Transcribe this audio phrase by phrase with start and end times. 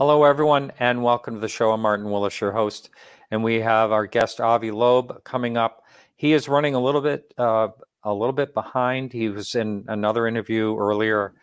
[0.00, 1.72] Hello, everyone, and welcome to the show.
[1.72, 2.88] I'm Martin Willis, your host,
[3.30, 5.84] and we have our guest Avi Loeb coming up.
[6.16, 7.68] He is running a little bit, uh,
[8.02, 9.12] a little bit behind.
[9.12, 11.34] He was in another interview earlier,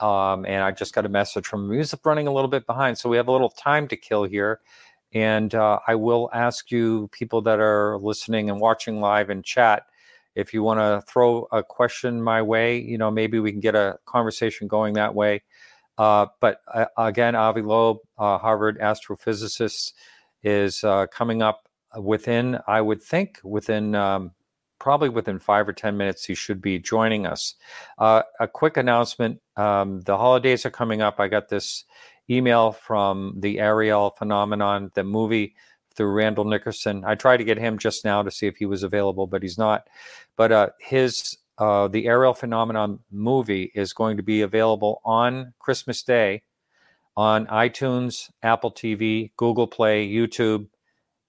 [0.00, 1.78] um, and I just got a message from him.
[1.78, 4.58] He's running a little bit behind, so we have a little time to kill here.
[5.12, 9.86] And uh, I will ask you, people that are listening and watching live in chat,
[10.34, 13.76] if you want to throw a question my way, you know, maybe we can get
[13.76, 15.44] a conversation going that way.
[15.98, 19.92] Uh, but uh, again, Avi Loeb, uh, Harvard astrophysicist,
[20.42, 24.32] is uh, coming up within, I would think, within um,
[24.78, 27.54] probably within five or 10 minutes, he should be joining us.
[27.98, 31.20] Uh, a quick announcement um, the holidays are coming up.
[31.20, 31.84] I got this
[32.28, 35.54] email from the Ariel Phenomenon, the movie
[35.94, 37.04] through Randall Nickerson.
[37.04, 39.58] I tried to get him just now to see if he was available, but he's
[39.58, 39.88] not.
[40.36, 46.02] But uh, his uh, the Ariel Phenomenon movie is going to be available on Christmas
[46.02, 46.42] Day
[47.16, 50.66] on iTunes, Apple TV, Google Play, YouTube,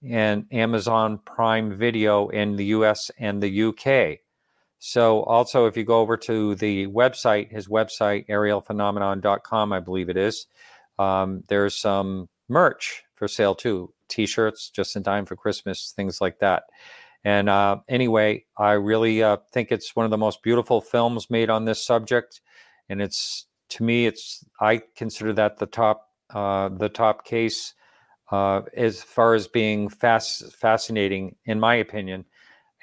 [0.04, 4.20] and Amazon Prime Video in the US and the UK.
[4.78, 10.16] So, also, if you go over to the website, his website, arielphenomenon.com, I believe it
[10.16, 10.46] is,
[10.98, 16.20] um, there's some merch for sale too t shirts just in time for Christmas, things
[16.20, 16.64] like that.
[17.26, 21.50] And uh, anyway, I really uh, think it's one of the most beautiful films made
[21.50, 22.40] on this subject,
[22.88, 27.74] and it's to me, it's I consider that the top uh, the top case
[28.30, 32.26] uh, as far as being fast, fascinating, in my opinion.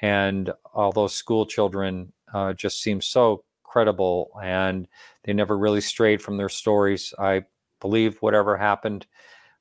[0.02, 4.86] And all those school children uh, just seem so credible, and
[5.22, 7.14] they never really strayed from their stories.
[7.18, 7.44] I
[7.80, 9.06] believe whatever happened,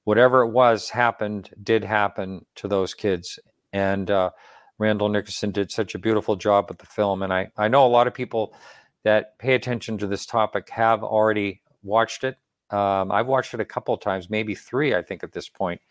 [0.04, 3.40] whatever it was, happened, did happen to those kids,
[3.72, 4.32] and uh,
[4.80, 7.22] Randall Nickerson did such a beautiful job with the film.
[7.22, 8.56] And I, I know a lot of people
[9.04, 12.38] that pay attention to this topic have already watched it.
[12.70, 15.82] Um, I've watched it a couple of times, maybe three, I think, at this point.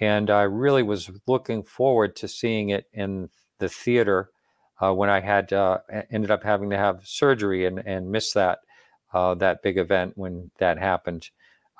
[0.00, 4.30] And I really was looking forward to seeing it in the theater
[4.80, 5.78] uh, when I had uh,
[6.10, 8.60] ended up having to have surgery and, and miss that
[9.12, 11.30] uh, that big event when that happened.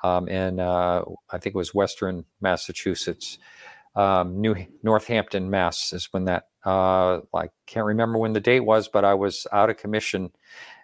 [0.03, 3.37] Um, in uh, I think it was Western Massachusetts
[3.95, 5.93] um, New Northampton, Mass.
[5.93, 6.47] is when that.
[6.65, 10.31] Uh, I can't remember when the date was, but I was out of commission.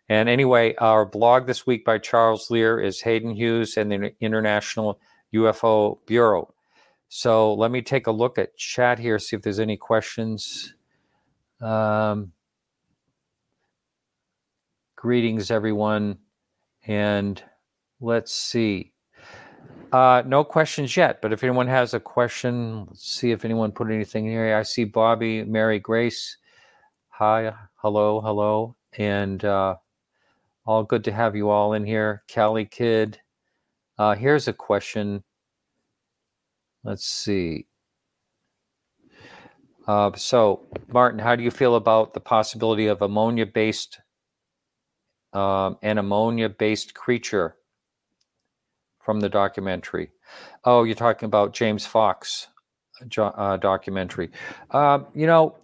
[0.08, 5.00] And anyway, our blog this week by Charles Lear is Hayden Hewes and the International
[5.34, 6.54] UFO Bureau.
[7.10, 10.76] So let me take a look at chat here, see if there's any questions.
[11.60, 12.32] Um,
[14.96, 16.20] greetings, everyone.
[16.86, 17.42] And
[18.00, 18.94] let's see.
[19.91, 23.92] Uh, no questions yet, but if anyone has a question, let's see if anyone put
[23.92, 24.56] anything in here.
[24.56, 26.38] I see Bobby, Mary Grace.
[27.10, 29.75] Hi, hello, hello, and uh,
[30.66, 32.24] all good to have you all in here.
[32.30, 33.19] Cali Kid.
[33.98, 35.24] Uh, here's a question.
[36.86, 37.68] Let's see.
[39.88, 44.00] Uh, so, Martin, how do you feel about the possibility of ammonia-based
[45.33, 47.56] um, an ammonia-based creature
[49.03, 50.12] from the documentary.
[50.63, 52.48] Oh, you're talking about James Fox
[53.18, 54.31] uh, documentary.
[54.69, 55.57] Uh, you know,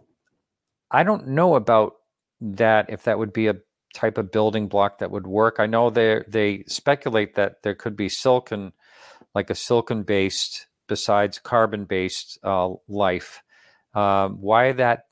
[0.92, 1.94] I don't know about
[2.42, 2.90] that.
[2.90, 3.56] If that would be a
[3.98, 5.56] type of building block that would work.
[5.60, 8.74] I know they they speculate that there could be silicon,
[9.34, 13.42] like a silicon based besides carbon-based uh, life.
[13.94, 15.06] Um, why that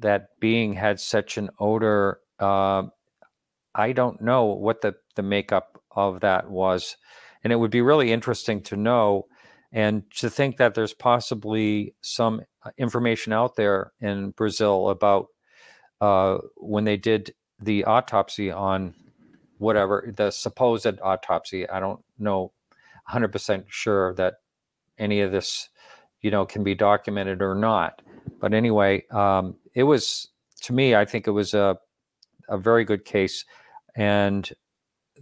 [0.00, 2.84] that being had such an odor, uh,
[3.74, 6.96] I don't know what the the makeup of that was,
[7.44, 9.26] and it would be really interesting to know,
[9.72, 15.26] and to think that there's possibly some uh, information out there in Brazil about
[16.00, 18.94] uh, when they did the autopsy on
[19.58, 21.68] whatever the supposed autopsy.
[21.68, 22.52] I don't know
[23.10, 24.34] 100% sure that
[24.98, 25.68] any of this,
[26.20, 28.02] you know, can be documented or not.
[28.40, 30.28] But anyway, um, it was
[30.62, 30.94] to me.
[30.94, 31.78] I think it was a
[32.48, 33.44] a very good case,
[33.94, 34.50] and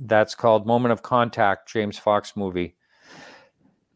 [0.00, 2.76] that's called Moment of Contact, James Fox movie.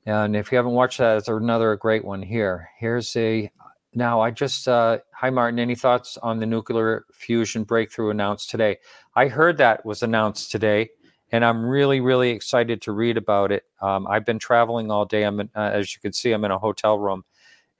[0.06, 2.70] And if you haven't watched that, it's another great one here.
[2.78, 3.50] Here's a
[3.92, 5.58] now, I just, uh, hi, Martin.
[5.58, 8.78] Any thoughts on the nuclear fusion breakthrough announced today?
[9.16, 10.90] I heard that was announced today,
[11.32, 13.64] and I'm really, really excited to read about it.
[13.82, 15.24] Um, I've been traveling all day.
[15.24, 17.24] I'm, in, uh, as you can see, I'm in a hotel room,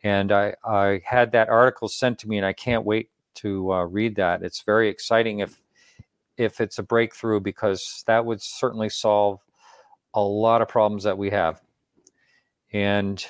[0.02, 3.84] and I, I had that article sent to me, and I can't wait to uh,
[3.84, 4.43] read that.
[4.43, 5.62] It's very exciting if,
[6.41, 9.41] if it's a breakthrough, because that would certainly solve
[10.15, 11.61] a lot of problems that we have.
[12.73, 13.25] And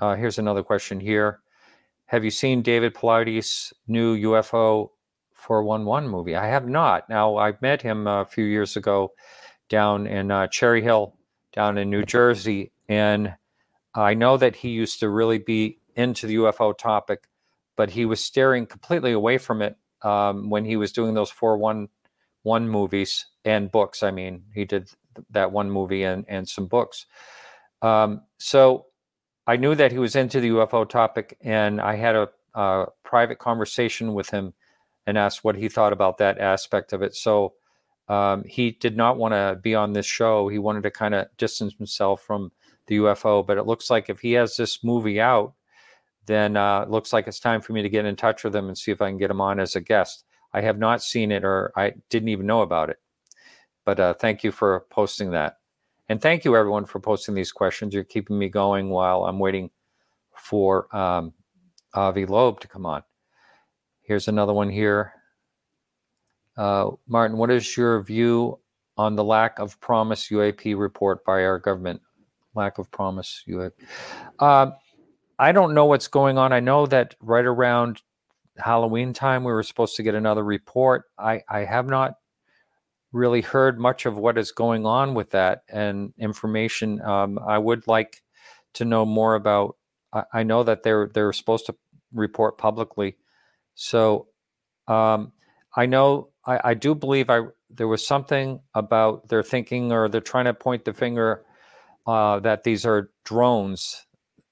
[0.00, 1.40] uh, here's another question here.
[2.06, 4.90] Have you seen David Paulides' new UFO
[5.32, 6.36] 411 movie?
[6.36, 7.08] I have not.
[7.08, 9.12] Now, I met him a few years ago
[9.68, 11.16] down in uh, Cherry Hill,
[11.52, 13.34] down in New Jersey, and
[13.94, 17.28] I know that he used to really be into the UFO topic,
[17.76, 21.88] but he was steering completely away from it um, when he was doing those 411
[22.44, 24.02] movies and books.
[24.02, 24.90] I mean, he did
[25.30, 27.06] that one movie and, and some books.
[27.82, 28.86] Um, so
[29.46, 33.38] I knew that he was into the UFO topic, and I had a, a private
[33.38, 34.54] conversation with him
[35.06, 37.14] and asked what he thought about that aspect of it.
[37.14, 37.54] So
[38.08, 40.48] um, he did not want to be on this show.
[40.48, 42.52] He wanted to kind of distance himself from
[42.86, 43.46] the UFO.
[43.46, 45.54] But it looks like if he has this movie out,
[46.26, 48.68] then uh, it looks like it's time for me to get in touch with him
[48.68, 50.24] and see if I can get him on as a guest.
[50.54, 52.98] I have not seen it or I didn't even know about it.
[53.84, 55.58] But uh, thank you for posting that.
[56.08, 57.94] And thank you, everyone, for posting these questions.
[57.94, 59.70] You're keeping me going while I'm waiting
[60.36, 61.32] for um,
[61.94, 63.02] Avi Loeb to come on.
[64.02, 65.12] Here's another one here.
[66.56, 68.58] Uh, Martin, what is your view
[68.98, 72.00] on the lack of promise UAP report by our government?
[72.54, 73.72] Lack of promise UAP.
[74.38, 74.72] Uh,
[75.38, 76.52] I don't know what's going on.
[76.52, 78.02] I know that right around
[78.58, 81.04] Halloween time, we were supposed to get another report.
[81.18, 82.14] I, I have not
[83.12, 87.00] really heard much of what is going on with that and information.
[87.02, 88.22] Um, I would like
[88.74, 89.76] to know more about.
[90.12, 91.74] I, I, know that they're they're supposed to
[92.12, 93.16] report publicly,
[93.74, 94.28] so
[94.88, 95.32] um,
[95.76, 100.20] I know I, I, do believe I there was something about their thinking or they're
[100.20, 101.44] trying to point the finger
[102.06, 104.06] uh, that these are drones.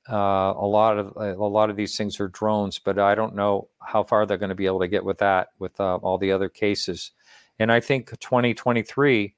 [0.09, 3.69] Uh, a lot of a lot of these things are drones, but I don't know
[3.81, 6.33] how far they're going to be able to get with that with uh, all the
[6.33, 7.13] other cases.
[7.59, 9.35] And I think 2023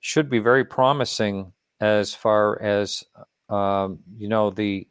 [0.00, 3.04] should be very promising as far as
[3.48, 4.86] um, you know the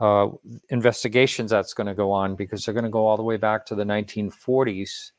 [0.00, 0.28] uh,
[0.70, 3.64] investigations that's going to go on because they're going to go all the way back
[3.66, 5.12] to the 1940s,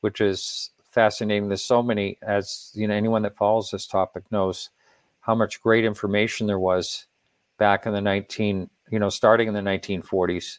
[0.00, 1.48] which is fascinating.
[1.48, 4.70] There's so many, as you know, anyone that follows this topic knows
[5.20, 7.06] how much great information there was
[7.58, 10.58] back in the 19, you know, starting in the 1940s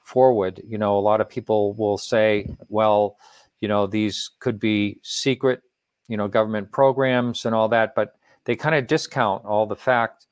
[0.00, 0.62] forward.
[0.66, 3.16] You know, a lot of people will say, well,
[3.60, 5.62] you know these could be secret
[6.08, 8.14] you know government programs and all that but
[8.44, 10.26] they kind of discount all the fact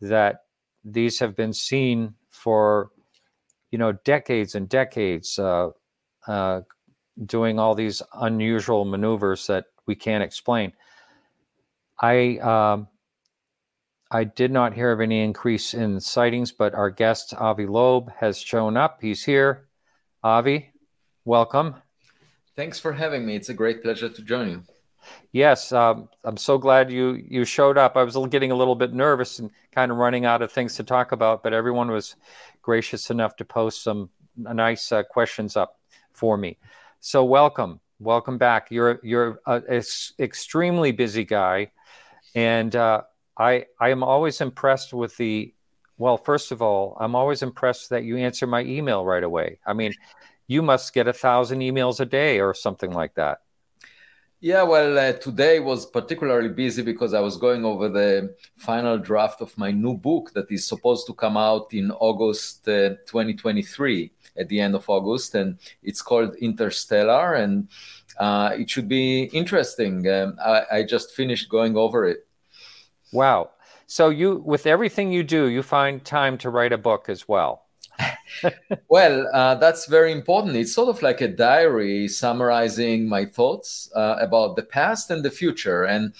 [0.00, 0.44] that
[0.84, 2.90] these have been seen for
[3.70, 5.70] you know decades and decades uh,
[6.26, 6.60] uh,
[7.24, 10.72] doing all these unusual maneuvers that we can't explain
[12.00, 12.86] i um,
[14.10, 18.38] I did not hear of any increase in sightings, but our guest Avi Loeb has
[18.38, 18.98] shown up.
[19.00, 19.66] He's here.
[20.22, 20.70] Avi,
[21.24, 21.74] welcome.
[22.54, 23.34] Thanks for having me.
[23.34, 24.62] It's a great pleasure to join you.
[25.32, 27.96] Yes, um, I'm so glad you you showed up.
[27.96, 30.84] I was getting a little bit nervous and kind of running out of things to
[30.84, 32.16] talk about, but everyone was
[32.62, 35.78] gracious enough to post some nice uh, questions up
[36.12, 36.58] for me.
[37.00, 38.70] So welcome, welcome back.
[38.70, 39.82] You're you're an
[40.18, 41.70] extremely busy guy,
[42.34, 43.02] and uh,
[43.38, 45.52] I I am always impressed with the.
[45.98, 49.60] Well, first of all, I'm always impressed that you answer my email right away.
[49.66, 49.94] I mean,
[50.46, 53.38] you must get a thousand emails a day or something like that.
[54.40, 59.40] Yeah, well, uh, today was particularly busy because I was going over the final draft
[59.40, 64.48] of my new book that is supposed to come out in August uh, 2023, at
[64.48, 65.34] the end of August.
[65.34, 67.68] And it's called Interstellar, and
[68.18, 70.06] uh, it should be interesting.
[70.06, 72.25] Um, I, I, just finished going over it.
[73.12, 73.50] Wow.
[73.86, 77.66] So you, with everything you do, you find time to write a book as well.
[78.88, 80.56] well, uh, that's very important.
[80.56, 85.30] It's sort of like a diary summarizing my thoughts uh, about the past and the
[85.30, 86.12] future, and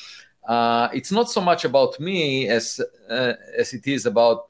[0.48, 4.46] uh, it's not so much about me as uh, as it is about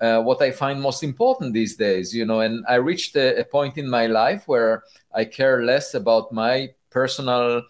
[0.00, 2.14] uh, what I find most important these days.
[2.14, 4.82] You know, and I reached a, a, point in my life where
[5.14, 7.62] I care less about my personal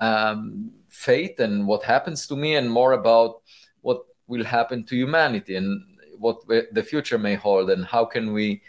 [0.00, 3.42] um, fate and what happens to me, and more about
[3.82, 5.82] what will happen to humanity and
[6.18, 8.62] what the future may hold, and how can we.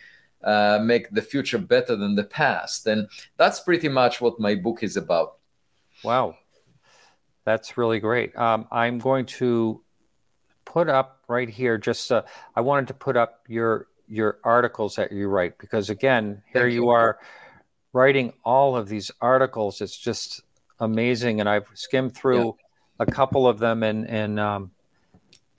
[0.43, 2.85] Uh, make the future better than the past.
[2.85, 5.39] And that's pretty much what my book is about.
[6.03, 6.37] Wow.
[7.43, 8.37] That's really great.
[8.37, 9.81] Um, I'm going to
[10.63, 11.77] put up right here.
[11.77, 12.21] Just uh,
[12.55, 16.83] I wanted to put up your your articles that you write because again, here you,
[16.83, 17.17] you are
[17.93, 19.81] writing all of these articles.
[19.81, 20.43] It's just
[20.79, 22.51] amazing, and I've skimmed through yeah.
[22.99, 24.71] a couple of them, and and um,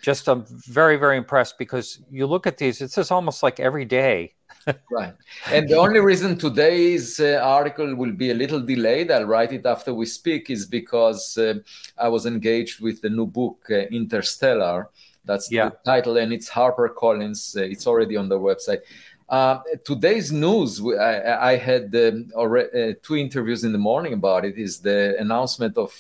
[0.00, 2.80] just I'm very very impressed because you look at these.
[2.80, 4.34] It's just almost like every day
[4.90, 5.14] right.
[5.50, 9.66] And the only reason today's uh, article will be a little delayed, I'll write it
[9.66, 11.54] after we speak, is because uh,
[11.96, 14.90] I was engaged with the new book, uh, Interstellar.
[15.24, 15.70] That's yeah.
[15.70, 17.54] the title, and it's Harper Collins.
[17.56, 18.80] Uh, it's already on the website.
[19.28, 24.46] Uh, today's news, I, I had um, already, uh, two interviews in the morning about
[24.46, 25.92] it, is the announcement of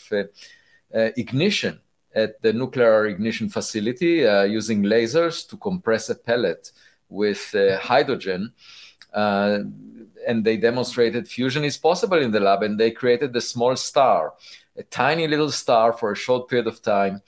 [0.92, 1.78] ignition
[2.14, 6.72] at the nuclear ignition facility using lasers to compress a pellet
[7.10, 8.52] with uh, hydrogen.
[9.12, 9.58] Uh,
[10.26, 14.34] and they demonstrated fusion is possible in the lab, and they created a small star,
[14.76, 17.20] a tiny little star for a short period of time.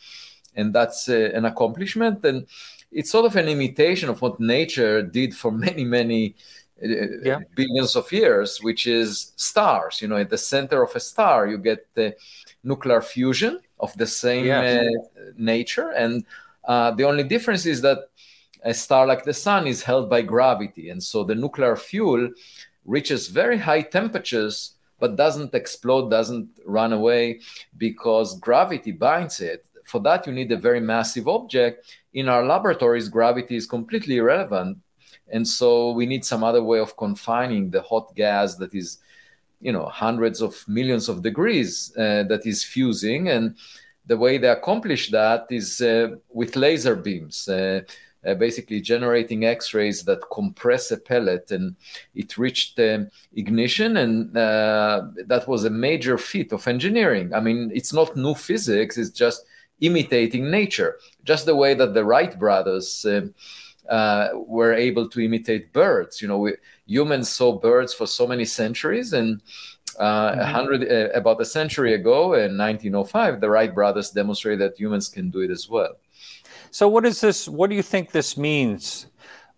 [0.55, 2.25] And that's uh, an accomplishment.
[2.25, 2.47] And
[2.93, 6.35] it's sort of an imitation of what nature did for many, many
[6.83, 6.89] uh,
[7.23, 7.39] yeah.
[7.55, 10.01] billions of years, which is stars.
[10.03, 12.17] You know, at the center of a star, you get the
[12.65, 14.87] nuclear fusion of the same yes.
[14.87, 15.91] uh, nature.
[15.91, 16.25] And
[16.65, 17.99] uh, the only difference is that
[18.63, 20.91] a star like the sun is held by gravity.
[20.91, 22.31] And so the nuclear fuel
[22.85, 27.41] reaches very high temperatures, but doesn't explode, doesn't run away
[27.79, 29.65] because gravity binds it.
[29.85, 31.87] For that, you need a very massive object.
[32.13, 34.79] In our laboratories, gravity is completely irrelevant.
[35.33, 38.99] And so we need some other way of confining the hot gas that is,
[39.61, 43.29] you know, hundreds of millions of degrees uh, that is fusing.
[43.29, 43.57] And
[44.07, 47.49] the way they accomplish that is uh, with laser beams.
[47.49, 47.83] Uh,
[48.27, 51.75] uh, basically generating X-rays that compress a pellet, and
[52.15, 57.33] it reached um, ignition, and uh, that was a major feat of engineering.
[57.33, 59.47] I mean, it's not new physics; it's just
[59.81, 63.05] imitating nature, just the way that the Wright brothers.
[63.09, 63.35] Um,
[63.89, 66.23] uh, were able to imitate birds.
[66.23, 66.55] You know, we,
[66.87, 69.43] humans saw birds for so many centuries, and
[69.99, 70.41] uh, mm-hmm.
[70.41, 75.09] a hundred, uh, about a century ago, in 1905, the Wright brothers demonstrated that humans
[75.09, 75.97] can do it as well.
[76.71, 77.49] So what is this?
[77.49, 79.07] What do you think this means?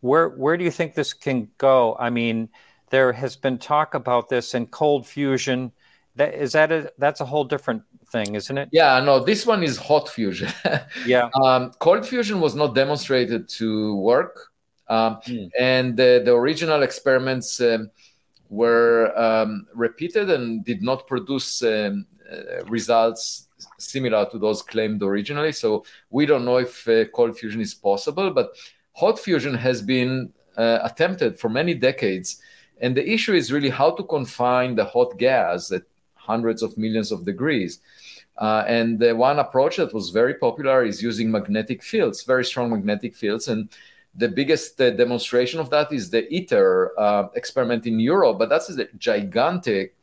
[0.01, 1.97] Where where do you think this can go?
[1.99, 2.49] I mean,
[2.91, 5.73] there has been talk about this in cold fusion.
[6.17, 8.69] That is that a that's a whole different thing, isn't it?
[8.71, 10.51] Yeah, no, this one is hot fusion.
[11.07, 11.31] yeah.
[11.43, 14.53] Um, cold fusion was not demonstrated to work,
[14.89, 15.51] um, mm.
[15.59, 17.91] and the, the original experiments um,
[18.49, 25.53] were um, repeated and did not produce um, uh, results similar to those claimed originally.
[25.53, 28.51] So we don't know if uh, cold fusion is possible, but
[28.93, 32.41] hot fusion has been uh, attempted for many decades.
[32.81, 35.83] And the issue is really how to confine the hot gas at
[36.15, 37.81] hundreds of millions of degrees.
[38.43, 42.71] Uh, and the one approach that was very popular is using magnetic fields, very strong
[42.71, 43.47] magnetic fields.
[43.47, 43.69] And
[44.17, 48.69] the biggest uh, demonstration of that is the ITER uh, experiment in Europe, but that's
[48.69, 49.95] a gigantic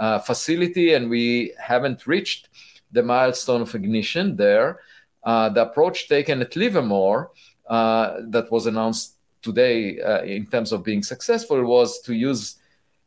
[0.00, 2.48] uh, facility, and we haven't reached
[2.92, 4.80] the milestone of ignition there.
[5.22, 7.30] Uh, the approach taken at Livermore
[7.66, 12.56] uh, that was announced today in terms of being successful was to use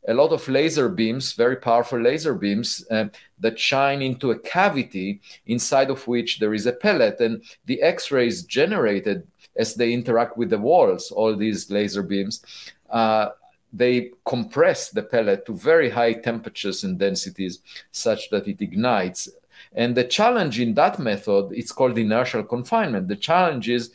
[0.08, 3.06] a lot of laser beams, very powerful laser beams uh,
[3.40, 8.12] that shine into a cavity inside of which there is a pellet, and the X
[8.12, 9.26] rays generated
[9.58, 12.44] as they interact with the walls, all these laser beams,
[12.90, 13.30] uh,
[13.72, 17.60] they compress the pellet to very high temperatures and densities
[17.92, 19.30] such that it ignites
[19.74, 23.08] and the challenge in that method, it's called inertial confinement.
[23.08, 23.92] The challenge is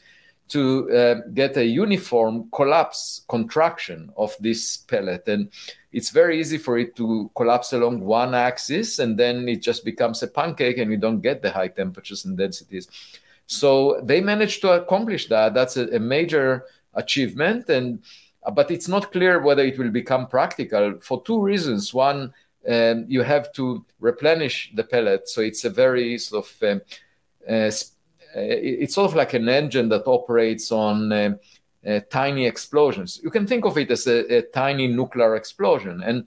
[0.48, 5.26] to uh, get a uniform collapse contraction of this pellet.
[5.28, 5.50] And
[5.92, 10.22] it's very easy for it to collapse along one axis, and then it just becomes
[10.22, 12.88] a pancake, and you don't get the high temperatures and densities.
[13.46, 15.54] So they managed to accomplish that.
[15.54, 18.02] That's a, a major achievement, and
[18.54, 21.92] but it's not clear whether it will become practical for two reasons.
[21.92, 22.32] One,
[22.68, 25.28] um, you have to replenish the pellet.
[25.28, 26.80] So it's a very sort of um,
[27.48, 27.70] uh,
[28.32, 31.34] it's sort of like an engine that operates on uh,
[31.86, 33.20] uh, tiny explosions.
[33.22, 36.26] You can think of it as a, a tiny nuclear explosion and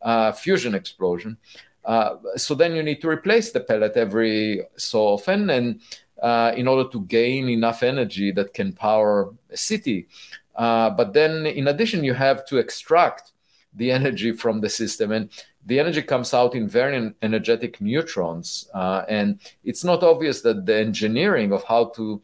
[0.00, 1.36] uh, fusion explosion.
[1.84, 5.80] Uh, so then you need to replace the pellet every so often, and
[6.22, 10.06] uh, in order to gain enough energy that can power a city.
[10.54, 13.32] Uh, but then, in addition, you have to extract
[13.74, 15.30] the energy from the system, and
[15.66, 18.68] the energy comes out in very energetic neutrons.
[18.74, 22.22] And it's not obvious that the engineering of how to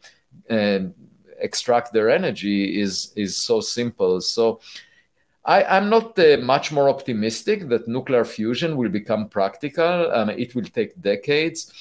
[1.41, 4.21] extract their energy is is so simple.
[4.21, 4.59] So
[5.45, 10.11] I, am not uh, much more optimistic that nuclear fusion will become practical.
[10.11, 11.73] Um, it will take decades.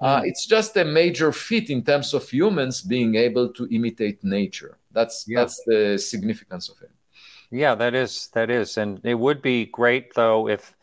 [0.00, 0.28] Uh, mm.
[0.28, 4.78] It's just a major feat in terms of humans being able to imitate nature.
[4.92, 5.40] That's yeah.
[5.40, 6.90] that's the significance of it.
[7.50, 10.74] Yeah, that is that is, and it would be great though if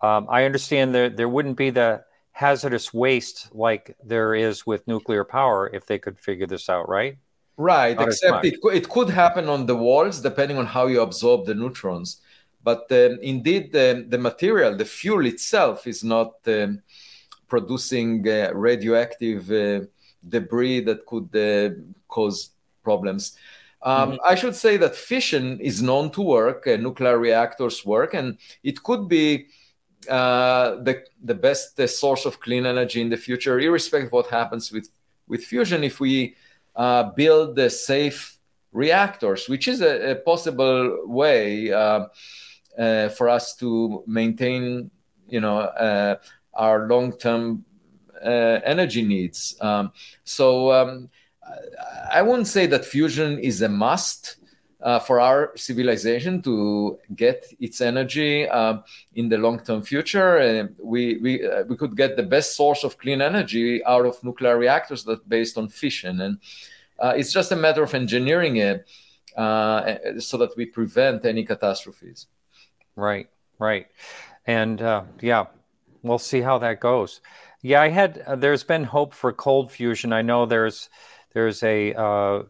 [0.00, 5.24] um, I understand there there wouldn't be the hazardous waste like there is with nuclear
[5.24, 7.18] power if they could figure this out, right?
[7.58, 11.44] Right, Not except it, it could happen on the walls depending on how you absorb
[11.44, 12.20] the neutrons.
[12.62, 16.80] But um, indeed, the, the material, the fuel itself, is not um,
[17.48, 19.86] producing uh, radioactive uh,
[20.28, 21.74] debris that could uh,
[22.06, 22.50] cause
[22.84, 23.36] problems.
[23.82, 24.16] Um, mm-hmm.
[24.24, 28.84] I should say that fission is known to work, uh, nuclear reactors work, and it
[28.84, 29.46] could be
[30.08, 34.26] uh, the, the best uh, source of clean energy in the future, irrespective of what
[34.28, 34.88] happens with,
[35.26, 35.82] with fusion.
[35.82, 36.36] If we
[36.78, 38.38] uh, build the safe
[38.72, 42.06] reactors, which is a, a possible way uh,
[42.78, 44.90] uh, for us to maintain,
[45.28, 46.14] you know, uh,
[46.54, 47.64] our long-term
[48.24, 49.56] uh, energy needs.
[49.60, 49.92] Um,
[50.24, 51.10] so um,
[52.12, 54.36] I wouldn't say that fusion is a must.
[54.80, 58.78] Uh, for our civilization to get its energy uh,
[59.16, 60.38] in the long-term future.
[60.38, 64.22] Uh, we we uh, we could get the best source of clean energy out of
[64.22, 66.38] nuclear reactors that based on fission, and
[67.00, 68.86] uh, it's just a matter of engineering it
[69.36, 72.28] uh, so that we prevent any catastrophes.
[72.94, 73.88] Right, right,
[74.46, 74.78] and
[75.20, 75.46] yeah,
[76.04, 77.20] we'll see how that goes.
[77.62, 78.22] Yeah, I had.
[78.40, 80.12] there's been hope for cold fusion.
[80.12, 80.88] I know there's
[81.32, 82.46] there's a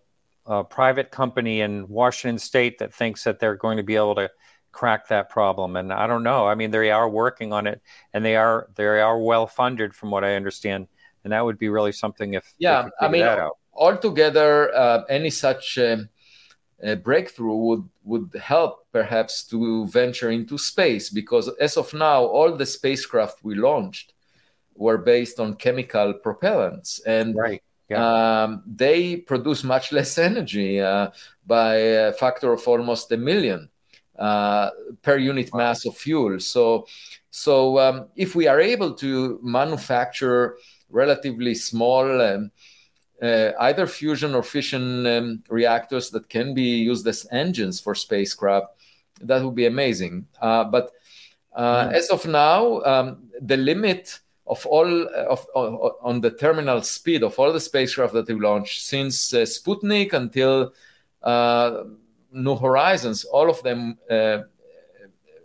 [0.48, 4.30] a private company in Washington State that thinks that they're going to be able to
[4.72, 5.76] crack that problem.
[5.76, 6.46] And I don't know.
[6.46, 7.82] I mean, they are working on it,
[8.14, 10.88] and they are they are well funded, from what I understand.
[11.24, 13.28] And that would be really something if yeah, I mean,
[13.74, 15.96] altogether, uh, any such uh,
[17.02, 22.66] breakthrough would would help perhaps to venture into space because as of now, all the
[22.66, 24.14] spacecraft we launched
[24.74, 28.42] were based on chemical propellants and right yeah.
[28.42, 31.10] Um, they produce much less energy uh,
[31.46, 33.70] by a factor of almost a million
[34.18, 34.70] uh,
[35.02, 35.58] per unit wow.
[35.58, 36.38] mass of fuel.
[36.40, 36.86] So,
[37.30, 40.58] so um, if we are able to manufacture
[40.90, 42.50] relatively small, um,
[43.22, 48.66] uh, either fusion or fission um, reactors that can be used as engines for spacecraft,
[49.22, 50.26] that would be amazing.
[50.40, 50.92] Uh, but
[51.56, 51.92] mm.
[51.92, 57.38] as of now, um, the limit of all of, of, on the terminal speed of
[57.38, 60.72] all the spacecraft that we launched since uh, Sputnik until
[61.22, 61.84] uh,
[62.32, 64.40] New Horizons, all of them uh,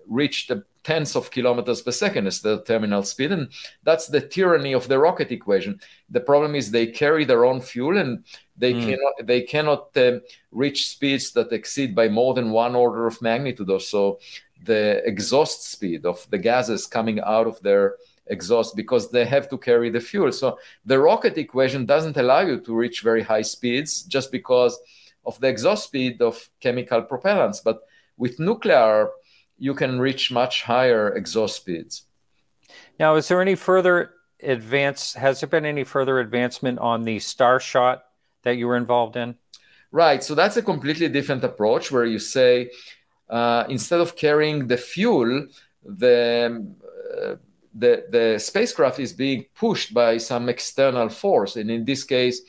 [0.07, 0.51] reached
[0.83, 3.47] tens of kilometers per second as the terminal speed, and
[3.83, 5.79] that's the tyranny of the rocket equation.
[6.09, 8.23] The problem is they carry their own fuel, and
[8.57, 8.85] they mm.
[8.85, 10.19] cannot they cannot uh,
[10.51, 14.19] reach speeds that exceed by more than one order of magnitude or so
[14.65, 17.95] the exhaust speed of the gases coming out of their
[18.27, 20.31] exhaust because they have to carry the fuel.
[20.31, 24.79] So the rocket equation doesn't allow you to reach very high speeds just because
[25.25, 27.63] of the exhaust speed of chemical propellants.
[27.63, 27.79] But
[28.17, 29.09] with nuclear,
[29.57, 32.03] you can reach much higher exhaust speeds.
[32.99, 35.13] Now, is there any further advance?
[35.13, 38.01] Has there been any further advancement on the Starshot
[38.43, 39.35] that you were involved in?
[39.91, 40.23] Right.
[40.23, 42.71] So that's a completely different approach where you say
[43.29, 45.47] uh, instead of carrying the fuel,
[45.83, 46.65] the
[47.23, 47.35] uh,
[47.73, 51.55] the, the spacecraft is being pushed by some external force.
[51.55, 52.41] And in this case,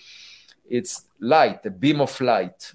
[0.68, 2.72] it's light, a beam of light.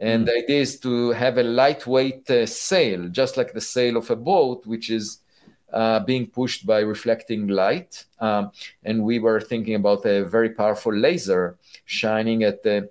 [0.00, 0.26] And mm.
[0.26, 4.16] the idea is to have a lightweight uh, sail, just like the sail of a
[4.16, 5.20] boat, which is
[5.72, 8.04] uh, being pushed by reflecting light.
[8.20, 8.50] Um,
[8.84, 12.90] and we were thinking about a very powerful laser shining at the,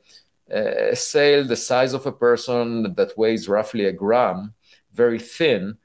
[0.52, 4.54] uh, a sail the size of a person that weighs roughly a gram,
[4.94, 5.78] very thin,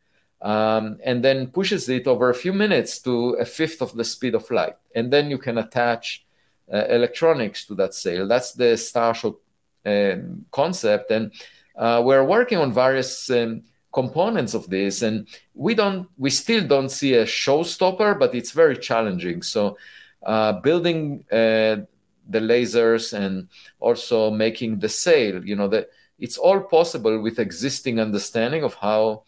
[0.42, 4.34] um, and then pushes it over a few minutes to a fifth of the speed
[4.34, 4.74] of light.
[4.94, 6.24] And then you can attach
[6.72, 8.26] uh, electronics to that sail.
[8.26, 9.36] That's the Starshot
[9.84, 10.16] uh,
[10.50, 11.10] concept.
[11.10, 11.32] And
[11.76, 15.02] uh, we're working on various um, components of this.
[15.02, 19.42] And we don't, we still don't see a showstopper, but it's very challenging.
[19.42, 19.76] So
[20.24, 21.84] uh, building uh,
[22.28, 23.48] the lasers and
[23.78, 25.44] also making the sail.
[25.44, 29.24] You know, that it's all possible with existing understanding of how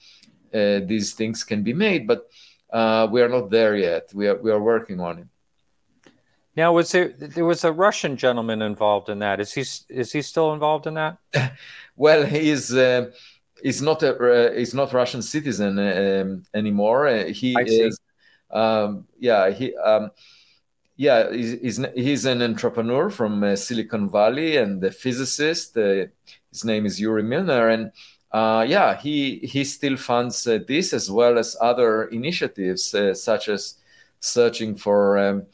[0.53, 2.29] these things can be made, but
[2.73, 4.11] uh, we are not there yet.
[4.15, 5.27] We are we are working on it.
[6.57, 9.41] Now, was there there was a Russian gentleman involved in that?
[9.41, 11.19] Is he is he still involved in that?
[11.97, 12.75] well, he is.
[12.75, 13.11] Uh,
[13.63, 17.09] he's not a uh, he's not Russian citizen um, anymore.
[17.09, 17.99] Uh, he is.
[18.51, 19.75] Um, yeah, he.
[19.77, 20.11] Um,
[20.97, 25.77] yeah, he's, he's, he's an entrepreneur from uh, Silicon Valley and a physicist.
[25.77, 26.07] Uh,
[26.51, 27.93] his name is Yuri Milner, and
[28.33, 33.49] uh, yeah, he he still funds uh, this as well as other initiatives uh, such
[33.49, 33.75] as
[34.21, 35.47] searching for um,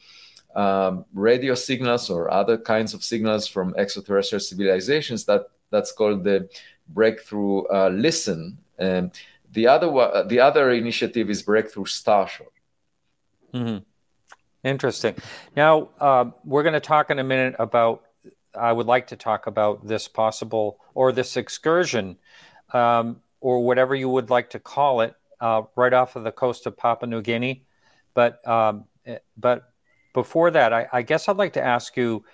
[0.55, 5.25] um, radio signals or other kinds of signals from extraterrestrial civilizations.
[5.25, 6.49] That that's called the
[6.87, 8.57] Breakthrough uh, Listen.
[8.77, 9.11] And
[9.51, 9.87] the other
[10.27, 12.47] the other initiative is Breakthrough Starshot.
[13.53, 13.83] Mm-hmm.
[14.63, 15.15] Interesting.
[15.55, 18.03] Now uh, we're going to talk in a minute about.
[18.55, 22.17] I would like to talk about this possible or this excursion,
[22.73, 26.65] um, or whatever you would like to call it, uh, right off of the coast
[26.65, 27.65] of Papua New Guinea.
[28.13, 29.63] But um, eh, but
[30.13, 32.25] before that, I, I, guess I'd like to ask you.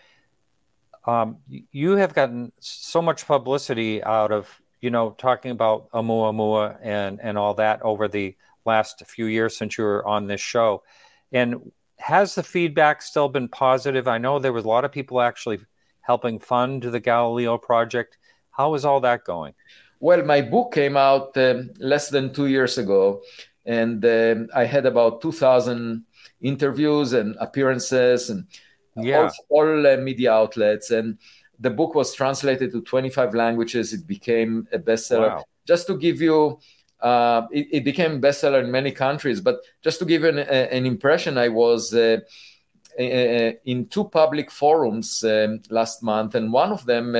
[1.08, 1.38] Um,
[1.71, 4.50] you have gotten so much publicity out of
[4.82, 9.78] you know talking about Oumuamua and and all that over the last few years since
[9.78, 10.82] you were on this show,
[11.32, 14.08] and has the feedback still been positive?
[14.08, 15.60] I know there was a lot of people actually
[16.02, 18.17] helping fund the Galileo project.
[18.52, 19.54] How is all that going?
[19.99, 23.21] Well, my book came out um, less than two years ago,
[23.65, 26.03] and um, I had about 2,000
[26.41, 28.45] interviews and appearances and
[28.95, 29.29] yeah.
[29.49, 30.91] all, all uh, media outlets.
[30.91, 31.17] And
[31.60, 33.93] the book was translated to 25 languages.
[33.93, 35.38] It became a bestseller.
[35.38, 35.43] Wow.
[35.65, 36.60] Just to give you
[37.01, 39.41] uh, it, it, became bestseller in many countries.
[39.41, 42.19] But just to give an, an impression, I was uh,
[42.97, 47.15] in two public forums um, last month, and one of them,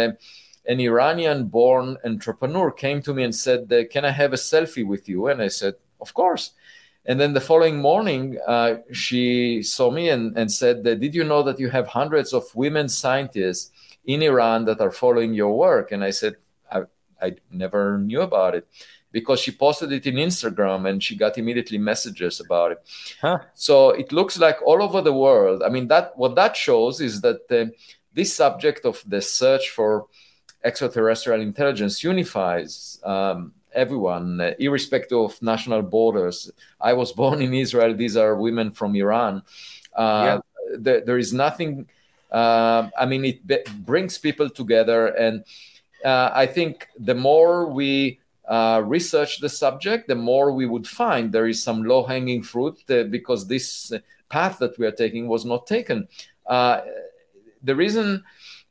[0.68, 4.86] uh, an Iranian-born entrepreneur, came to me and said, uh, "Can I have a selfie
[4.86, 6.52] with you?" And I said, "Of course."
[7.06, 11.44] And then the following morning, uh, she saw me and, and said, "Did you know
[11.44, 13.72] that you have hundreds of women scientists
[14.06, 16.36] in Iran that are following your work?" And I said,
[16.72, 16.84] "I,
[17.22, 18.68] I never knew about it."
[19.16, 22.80] because she posted it in Instagram and she got immediately messages about it.
[23.22, 23.40] Huh.
[23.54, 25.64] So it looks like all over the world.
[25.64, 27.72] I mean, that what that shows is that uh,
[28.14, 30.08] this subject of the search for
[30.66, 36.52] extraterrestrial intelligence unifies um, everyone, uh, irrespective of national borders.
[36.82, 37.94] I was born in Israel.
[37.94, 39.44] These are women from Iran.
[39.96, 40.78] Uh, yeah.
[40.80, 41.88] there, there is nothing.
[42.32, 45.44] Uh, I mean, it be- brings people together, and
[46.04, 51.32] uh, I think the more we uh, research the subject, the more we would find
[51.32, 53.94] there is some low hanging fruit uh, because this
[54.30, 56.08] path that we are taking was not taken.
[56.46, 56.82] Uh,
[57.64, 58.24] the reason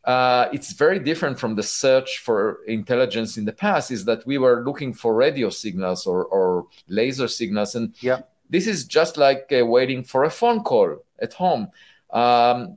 [0.05, 4.37] uh, it's very different from the search for intelligence in the past is that we
[4.37, 7.75] were looking for radio signals or, or laser signals.
[7.75, 8.21] And yeah.
[8.51, 11.69] this is just like uh, waiting for a phone call at home.
[12.11, 12.77] Um,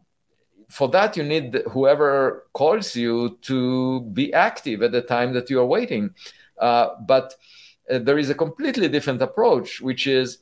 [0.70, 5.60] for that, you need whoever calls you to be active at the time that you
[5.60, 6.12] are waiting.
[6.58, 7.36] Uh, but
[7.90, 10.40] uh, there is a completely different approach, which is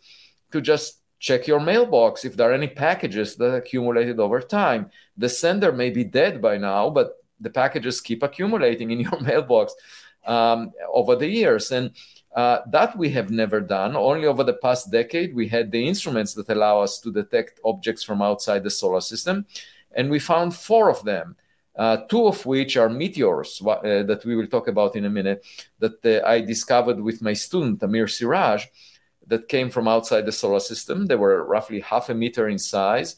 [0.51, 4.91] to just check your mailbox if there are any packages that accumulated over time.
[5.17, 7.07] The sender may be dead by now, but
[7.39, 9.73] the packages keep accumulating in your mailbox
[10.27, 11.71] um, over the years.
[11.71, 11.91] And
[12.35, 13.95] uh, that we have never done.
[13.95, 18.03] Only over the past decade, we had the instruments that allow us to detect objects
[18.03, 19.47] from outside the solar system.
[19.93, 21.37] And we found four of them
[21.75, 25.45] uh, two of which are meteors uh, that we will talk about in a minute,
[25.79, 28.65] that uh, I discovered with my student, Amir Siraj,
[29.27, 31.05] that came from outside the solar system.
[31.05, 33.17] They were roughly half a meter in size.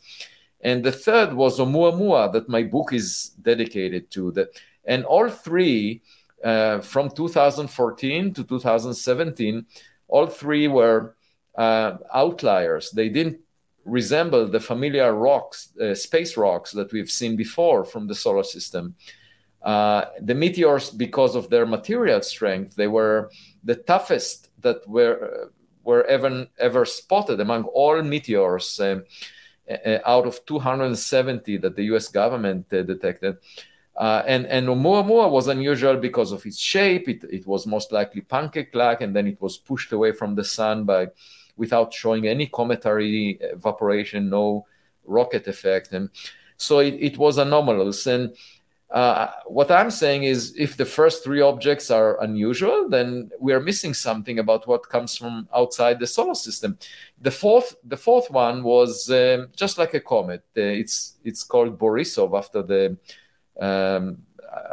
[0.61, 4.47] And the third was Oumuamua, that my book is dedicated to.
[4.85, 6.01] And all three,
[6.43, 9.65] uh, from 2014 to 2017,
[10.07, 11.15] all three were
[11.55, 12.91] uh, outliers.
[12.91, 13.39] They didn't
[13.85, 18.95] resemble the familiar rocks, uh, space rocks that we've seen before from the solar system.
[19.61, 23.31] Uh, the meteors, because of their material strength, they were
[23.63, 25.51] the toughest that were
[25.87, 29.05] were ever ever spotted among all meteors um,
[29.71, 32.09] uh, out of 270 that the U.S.
[32.09, 33.37] government uh, detected.
[33.95, 37.07] Uh, and and Oumuamua was unusual because of its shape.
[37.07, 40.83] It, it was most likely pancake-like, and then it was pushed away from the sun
[40.83, 41.07] by
[41.55, 44.67] without showing any cometary evaporation, no
[45.05, 45.93] rocket effect.
[45.93, 46.09] And
[46.57, 48.05] so it, it was anomalous.
[48.05, 48.35] And
[48.89, 53.59] uh, what I'm saying is, if the first three objects are unusual, then we are
[53.59, 56.77] missing something about what comes from outside the solar system.
[57.19, 60.43] The fourth, the fourth one was um, just like a comet.
[60.55, 62.97] Uh, it's it's called Borisov after the
[63.59, 64.19] um,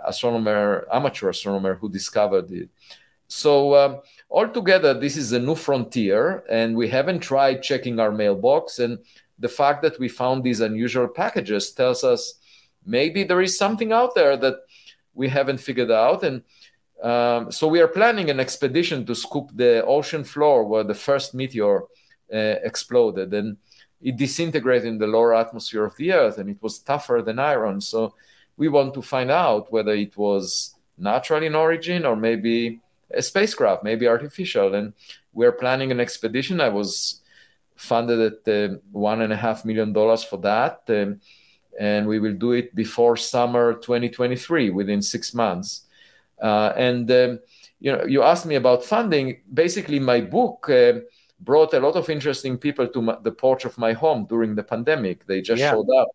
[0.07, 2.69] astronomer, amateur astronomer who discovered it.
[3.27, 4.01] So um,
[4.31, 8.79] altogether, this is a new frontier, and we haven't tried checking our mailbox.
[8.79, 8.99] And
[9.41, 12.35] the fact that we found these unusual packages tells us
[12.87, 14.57] maybe there is something out there that
[15.15, 16.43] we haven't figured out and
[17.03, 21.35] um, so we are planning an expedition to scoop the ocean floor where the first
[21.35, 21.83] meteor
[22.33, 23.57] uh, exploded and
[24.01, 27.81] it disintegrated in the lower atmosphere of the earth and it was tougher than iron.
[27.81, 28.15] So
[28.57, 32.81] we want to find out whether it was natural in origin or maybe
[33.13, 34.93] a spacecraft maybe artificial and
[35.33, 36.61] we're planning an expedition.
[36.61, 37.21] I was
[37.77, 41.21] funded at uh, one and a half million dollars for that um,
[41.79, 45.83] and we will do it before summer 2023 within six months.
[46.41, 47.39] Uh, and um,
[47.81, 49.41] you know you asked me about funding.
[49.53, 51.01] Basically my book uh,
[51.41, 54.63] brought a lot of interesting people to my, the porch of my home during the
[54.63, 55.27] pandemic.
[55.27, 55.71] They just yeah.
[55.71, 56.09] showed up.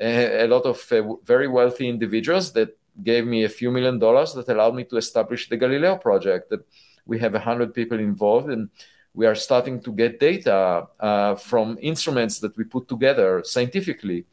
[0.00, 4.34] A, a lot of uh, very wealthy individuals that gave me a few million dollars
[4.34, 6.60] that allowed me to establish the galileo project that
[7.06, 8.68] we have 100 people involved and
[9.14, 14.26] we are starting to get data uh, from instruments that we put together scientifically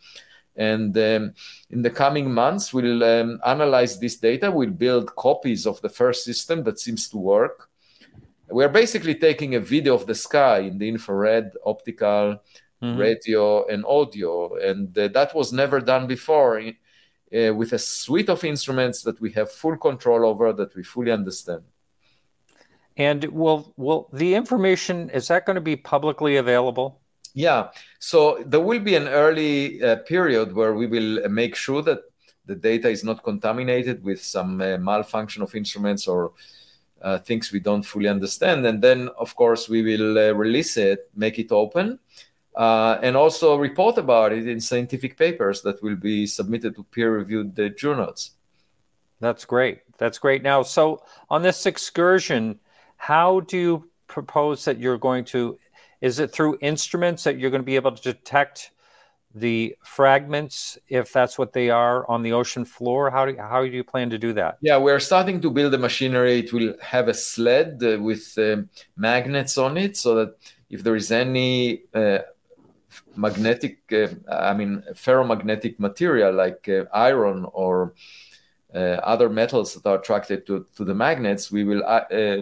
[0.60, 1.34] and um,
[1.70, 4.52] in the coming months, we'll um, analyze this data.
[4.52, 7.70] We'll build copies of the first system that seems to work.
[8.50, 12.42] We're basically taking a video of the sky in the infrared, optical,
[12.84, 13.00] mm-hmm.
[13.00, 14.58] radio, and audio.
[14.58, 19.32] And uh, that was never done before uh, with a suite of instruments that we
[19.32, 21.64] have full control over, that we fully understand.
[22.98, 27.00] And will will the information is that going to be publicly available?
[27.40, 32.00] Yeah, so there will be an early uh, period where we will make sure that
[32.46, 36.34] the data is not contaminated with some uh, malfunction of instruments or
[37.02, 38.66] uh, things we don't fully understand.
[38.66, 42.00] And then, of course, we will uh, release it, make it open,
[42.58, 47.16] uh, and also report about it in scientific papers that will be submitted to peer
[47.16, 48.32] reviewed uh, journals.
[49.22, 49.80] That's great.
[49.98, 50.44] That's great.
[50.44, 52.60] Now, so on this excursion,
[52.98, 55.58] how do you propose that you're going to
[56.02, 58.72] is it through instruments that you're going to be able to detect
[59.36, 63.12] the fragments, if that's what they are, on the ocean floor?
[63.12, 64.58] How do how do you plan to do that?
[64.62, 66.40] Yeah, we're starting to build the machinery.
[66.40, 68.64] It will have a sled uh, with uh,
[68.96, 70.36] magnets on it, so that
[70.70, 72.20] if there is any uh,
[73.16, 77.94] magnetic, uh, I mean, ferromagnetic material like uh, iron or
[78.74, 81.84] other metals that are attracted to, to the magnets, we will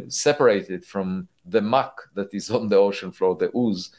[0.09, 3.91] separate it from the muck that is on the ocean floor, the ooze.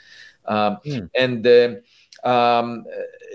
[0.44, 1.10] Um, mm.
[1.14, 2.84] And uh, um,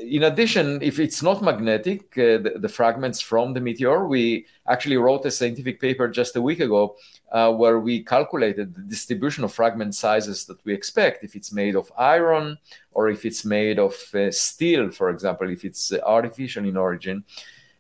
[0.02, 4.98] in addition, if it's not magnetic, uh, the, the, fragments from the meteor, we actually
[4.98, 6.96] wrote a scientific paper just a week ago
[7.32, 11.76] uh, where we calculated the distribution of fragment sizes that we expect if it's made
[11.76, 12.58] of iron
[12.92, 17.24] or if it's made of uh, steel, for example, if it's uh, artificial in origin.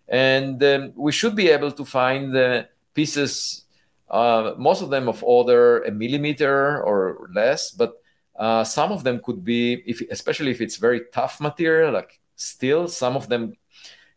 [0.07, 3.63] And um, we should be able to find the pieces
[4.13, 7.93] uh, most of them of order a millimeter or less, but
[8.35, 12.87] uh, some of them could be, if, especially if it's very tough material like steel,
[12.87, 13.53] some of them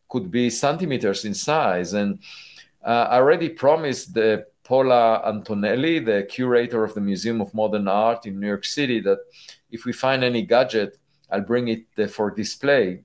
[0.08, 1.94] could be centimeters in size.
[1.94, 2.18] And
[2.84, 8.26] uh, I already promised the Paula Antonelli, the curator of the Museum of Modern Art
[8.26, 9.18] in New York City, that
[9.70, 10.98] if we find any gadget,
[11.30, 13.02] I'll bring it uh, for display.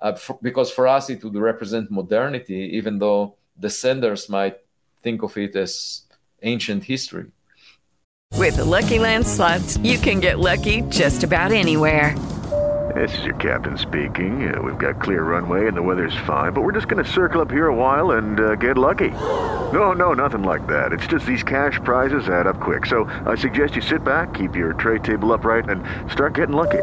[0.00, 4.56] Uh, for, because for us, it would represent modernity, even though the senders might
[5.02, 6.02] think of it as
[6.42, 7.26] ancient history.
[8.36, 12.16] With the Lucky Land slots, you can get lucky just about anywhere.
[12.94, 14.52] This is your captain speaking.
[14.52, 17.40] Uh, we've got clear runway and the weather's fine, but we're just going to circle
[17.40, 19.10] up here a while and uh, get lucky.
[19.10, 20.92] No, no, nothing like that.
[20.92, 22.86] It's just these cash prizes add up quick.
[22.86, 26.82] So I suggest you sit back, keep your tray table upright, and start getting lucky.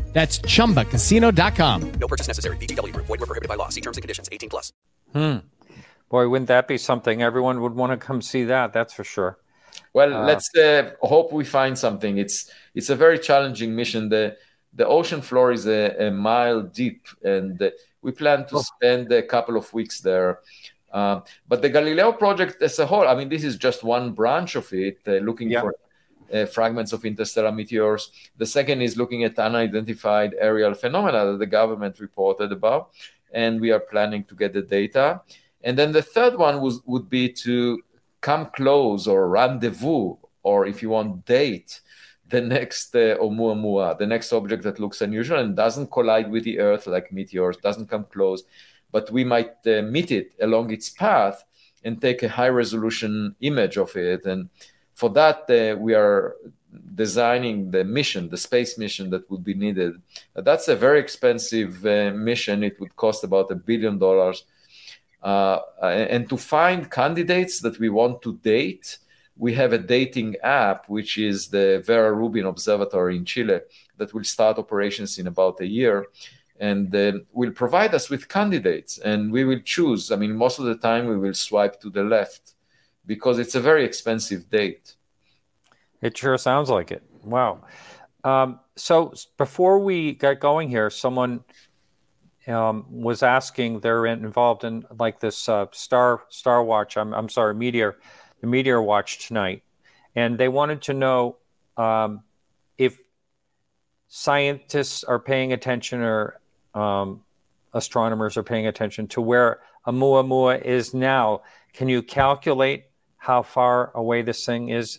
[0.13, 1.91] That's ChumbaCasino.com.
[1.93, 2.57] No purchase necessary.
[2.57, 2.93] VGW.
[2.93, 3.69] Void were prohibited by law.
[3.69, 4.29] See terms and conditions.
[4.31, 4.73] 18 plus.
[5.13, 5.37] Hmm.
[6.09, 7.21] Boy, wouldn't that be something?
[7.21, 8.73] Everyone would want to come see that.
[8.73, 9.39] That's for sure.
[9.93, 12.17] Well, uh, let's uh, hope we find something.
[12.17, 14.09] It's it's a very challenging mission.
[14.09, 14.35] The
[14.73, 17.69] the ocean floor is a, a mile deep, and uh,
[18.01, 18.61] we plan to oh.
[18.61, 20.39] spend a couple of weeks there.
[20.91, 24.55] Uh, but the Galileo project as a whole, I mean, this is just one branch
[24.55, 25.61] of it, uh, looking yeah.
[25.61, 25.75] for
[26.33, 28.11] uh, fragments of interstellar meteors.
[28.37, 32.91] The second is looking at unidentified aerial phenomena that the government reported about,
[33.31, 35.21] and we are planning to get the data.
[35.63, 37.81] And then the third one was, would be to
[38.21, 41.81] come close or rendezvous, or if you want, date
[42.31, 46.59] the next uh, Oumuamua, the next object that looks unusual and doesn't collide with the
[46.59, 48.43] Earth like meteors, doesn't come close,
[48.91, 51.43] but we might uh, meet it along its path
[51.83, 54.25] and take a high resolution image of it.
[54.25, 54.49] And
[55.01, 56.35] for that, uh, we are
[57.03, 59.91] designing the mission, the space mission that would be needed.
[60.49, 62.63] that's a very expensive uh, mission.
[62.63, 64.37] It would cost about a billion dollars.
[65.31, 65.59] Uh,
[66.11, 68.87] and to find candidates that we want to date,
[69.45, 70.31] we have a dating
[70.67, 73.59] app, which is the Vera Rubin Observatory in Chile,
[73.97, 75.95] that will start operations in about a year
[76.59, 78.99] and uh, will provide us with candidates.
[78.99, 80.11] And we will choose.
[80.11, 82.43] I mean, most of the time, we will swipe to the left
[83.11, 84.95] because it's a very expensive date.
[86.01, 87.03] It sure sounds like it.
[87.25, 87.59] Wow.
[88.23, 91.43] Um, so before we get going here, someone
[92.47, 93.81] um, was asking.
[93.81, 96.95] They're involved in like this uh, star star watch.
[96.95, 97.97] I'm I'm sorry, meteor
[98.39, 99.61] the Meteor Watch tonight,
[100.15, 101.35] and they wanted to know
[101.75, 102.23] um,
[102.77, 102.97] if
[104.07, 106.39] scientists are paying attention or
[106.73, 107.23] um,
[107.73, 111.41] astronomers are paying attention to where Oumuamua is now.
[111.73, 112.85] Can you calculate
[113.21, 114.97] how far away this thing is,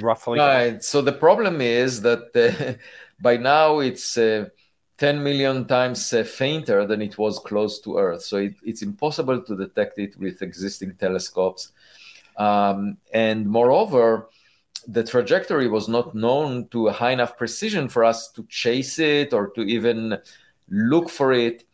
[0.00, 0.38] roughly?
[0.38, 0.82] Right.
[0.84, 2.74] So the problem is that uh,
[3.20, 4.46] by now it's uh,
[4.98, 8.22] 10 million times uh, fainter than it was close to Earth.
[8.22, 11.72] So it, it's impossible to detect it with existing telescopes.
[12.36, 14.28] Um, and moreover,
[14.86, 19.32] the trajectory was not known to a high enough precision for us to chase it
[19.32, 20.16] or to even
[20.68, 21.64] look for it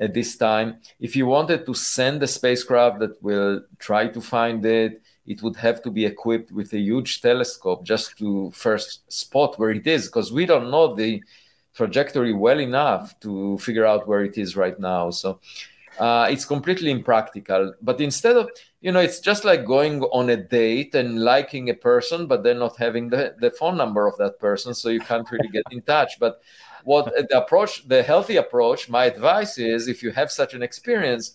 [0.00, 0.78] at this time.
[0.98, 5.56] If you wanted to send a spacecraft that will try to find it, it would
[5.56, 10.06] have to be equipped with a huge telescope just to first spot where it is,
[10.06, 11.22] because we don't know the
[11.74, 15.10] trajectory well enough to figure out where it is right now.
[15.10, 15.40] So
[15.98, 17.74] uh, it's completely impractical.
[17.82, 21.74] But instead of, you know, it's just like going on a date and liking a
[21.74, 25.30] person, but then not having the, the phone number of that person, so you can't
[25.30, 26.18] really get in touch.
[26.20, 26.40] But
[26.84, 31.34] what the approach, the healthy approach, my advice is if you have such an experience,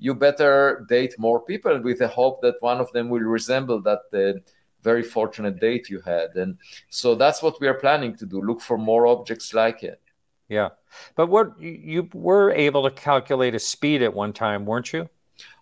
[0.00, 4.00] you better date more people with the hope that one of them will resemble that
[4.12, 4.40] uh,
[4.82, 6.34] very fortunate date you had.
[6.36, 6.58] And
[6.88, 10.00] so that's what we are planning to do look for more objects like it.
[10.48, 10.70] Yeah.
[11.14, 15.08] But what you were able to calculate a speed at one time, weren't you?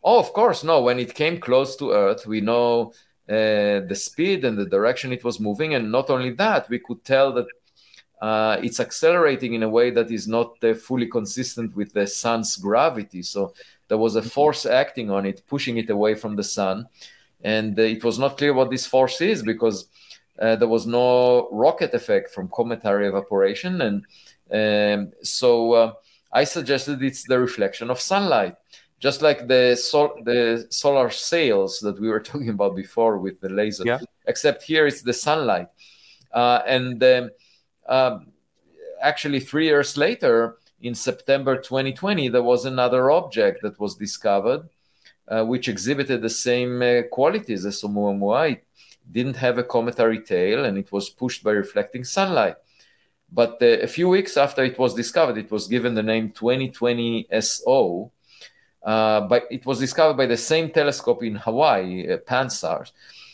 [0.02, 0.64] Oh, of course.
[0.64, 2.92] No, when it came close to Earth, we know
[3.28, 5.74] uh, the speed and the direction it was moving.
[5.74, 7.46] And not only that, we could tell that
[8.22, 12.56] uh, it's accelerating in a way that is not uh, fully consistent with the sun's
[12.56, 13.22] gravity.
[13.22, 13.52] So
[13.88, 14.28] there was a mm-hmm.
[14.28, 16.86] force acting on it, pushing it away from the sun.
[17.42, 19.88] And uh, it was not clear what this force is because
[20.38, 23.80] uh, there was no rocket effect from cometary evaporation.
[23.80, 24.04] And
[24.52, 25.92] um, so uh,
[26.32, 28.56] I suggested it's the reflection of sunlight,
[29.00, 33.48] just like the sol- the solar sails that we were talking about before with the
[33.48, 33.84] laser.
[33.84, 34.00] Yeah.
[34.26, 35.68] Except here it's the sunlight,
[36.32, 37.30] uh, and um,
[37.88, 38.18] uh,
[39.00, 44.68] actually three years later, in September 2020, there was another object that was discovered,
[45.26, 48.52] uh, which exhibited the same uh, qualities as Oumuamua.
[48.52, 48.64] It
[49.10, 52.56] didn't have a cometary tail, and it was pushed by reflecting sunlight.
[53.30, 57.28] But uh, a few weeks after it was discovered, it was given the name 2020
[57.40, 58.12] SO.
[58.82, 62.92] Uh, but it was discovered by the same telescope in Hawaii, uh, Pan-STARRS.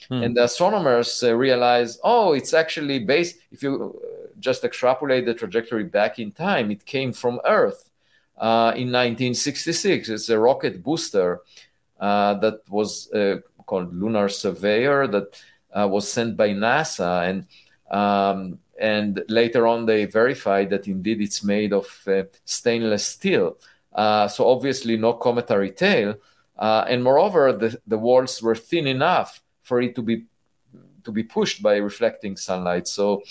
[0.09, 0.23] Hmm.
[0.23, 4.01] And the astronomers uh, realized, oh, it's actually based, if you
[4.41, 7.91] just extrapolate the trajectory back in time, it came from Earth
[8.39, 10.09] uh, in 1966.
[10.09, 11.41] It's a rocket booster
[11.99, 13.09] that was
[13.67, 15.41] called Lunar Surveyor that
[15.91, 17.29] was sent by NASA.
[17.29, 17.47] And
[17.91, 23.57] um, and later on they verified that indeed it's made of uh, stainless steel.
[23.93, 26.17] Uh, so obviously no cometary tail,
[26.59, 30.25] uh, and moreover the, the walls were thin enough for it to be
[31.05, 32.89] to be pushed by reflecting sunlight.
[32.89, 33.23] So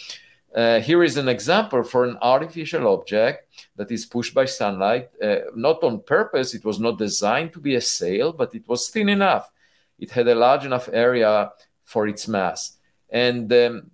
[0.56, 5.38] uh, here is an example for an artificial object that is pushed by sunlight, uh,
[5.56, 6.54] not on purpose.
[6.54, 9.52] It was not designed to be a sail, but it was thin enough.
[9.98, 11.52] It had a large enough area
[11.84, 12.78] for its mass.
[13.10, 13.92] And um,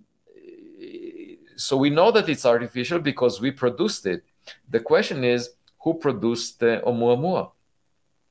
[1.56, 4.24] so we know that it's artificial because we produced it.
[4.68, 5.50] The question is,
[5.82, 7.52] who produced uh, Oumuamua?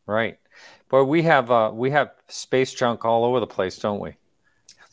[0.05, 0.39] Right,
[0.89, 4.15] but we have uh, we have space junk all over the place, don't we?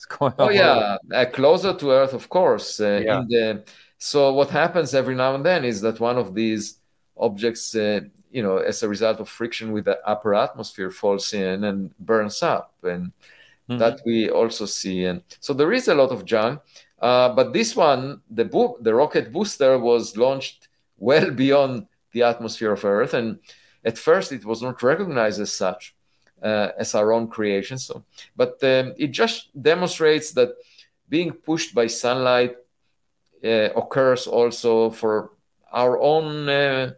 [0.19, 0.55] going Oh on.
[0.55, 2.81] yeah, uh, closer to Earth, of course.
[2.81, 3.23] Uh, Yeah.
[3.23, 3.65] in the,
[3.99, 6.81] so what happens every now and then is that one of these
[7.17, 8.01] objects, uh,
[8.31, 12.43] you know, as a result of friction with the upper atmosphere, falls in and burns
[12.43, 13.13] up, and
[13.71, 13.79] Mhm.
[13.79, 15.07] that we also see.
[15.07, 16.61] And so there is a lot of junk.
[17.01, 22.73] Uh, but this one, the bo- the rocket booster, was launched well beyond the atmosphere
[22.73, 23.41] of Earth, and
[23.85, 25.96] at first it was not recognized as such
[26.43, 27.79] uh, as our own creation.
[27.79, 28.05] So,
[28.37, 30.51] but um, it just demonstrates that
[31.09, 32.57] being pushed by sunlight
[33.45, 35.31] uh, occurs also for
[35.73, 36.93] our own uh,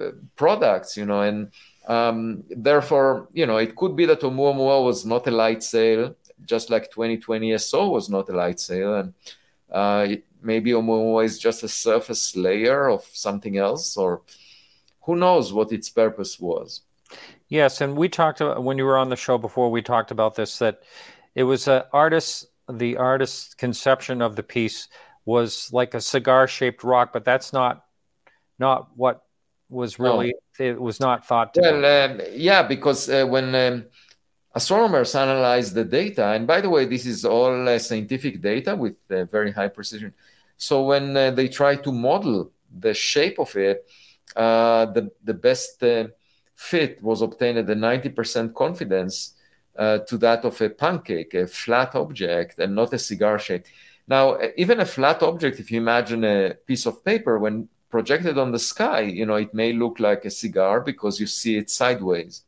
[0.00, 1.50] uh, products, you know, and
[1.86, 6.70] um, therefore, you know, it could be that Oumuamua was not a light sail, just
[6.70, 9.14] like 2020 SO was not a light sail, and
[9.70, 14.22] uh, it, maybe Oumuamua is just a surface layer of something else, or
[15.02, 16.80] who knows what its purpose was.
[17.48, 19.70] Yes, and we talked about when you were on the show before.
[19.70, 20.82] We talked about this that
[21.34, 22.46] it was a artist.
[22.72, 24.88] The artist's conception of the piece
[25.24, 27.84] was like a cigar-shaped rock, but that's not
[28.58, 29.22] not what
[29.68, 30.34] was really.
[30.58, 31.56] It was not thought.
[31.56, 33.84] Well, um, yeah, because uh, when um,
[34.54, 38.96] astronomers analyze the data, and by the way, this is all uh, scientific data with
[39.10, 40.14] uh, very high precision.
[40.56, 43.84] So when uh, they try to model the shape of it,
[44.36, 46.08] uh, the the best uh,
[46.54, 49.34] fit was obtained at a 90% confidence
[49.76, 53.64] uh, to that of a pancake, a flat object, and not a cigar shape.
[54.06, 58.38] Now, uh, even a flat object, if you imagine a piece of paper, when projected
[58.38, 61.70] on the sky, you know, it may look like a cigar because you see it
[61.70, 62.42] sideways.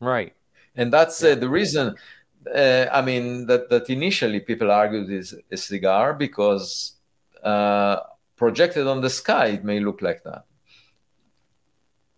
[0.00, 0.34] Right.
[0.76, 1.94] And that's uh, the reason.
[2.54, 6.94] Uh, I mean, that that initially people argued is a cigar because
[7.42, 8.00] uh,
[8.36, 10.44] projected on the sky, it may look like that.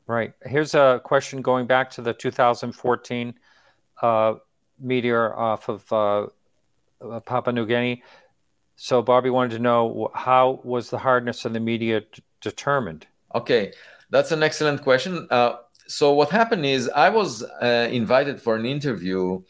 [0.06, 0.32] Right.
[0.44, 3.34] Here's a question going back to the 2014
[4.02, 4.34] uh,
[4.78, 6.26] meteor off of uh,
[7.00, 8.02] uh, Papua New Guinea.
[8.76, 13.06] So Bobby wanted to know how was the hardness of the meteor d- determined?
[13.34, 13.72] Okay,
[14.10, 15.26] that's an excellent question.
[15.30, 15.56] Uh,
[15.88, 19.42] so what happened is I was uh, invited for an interview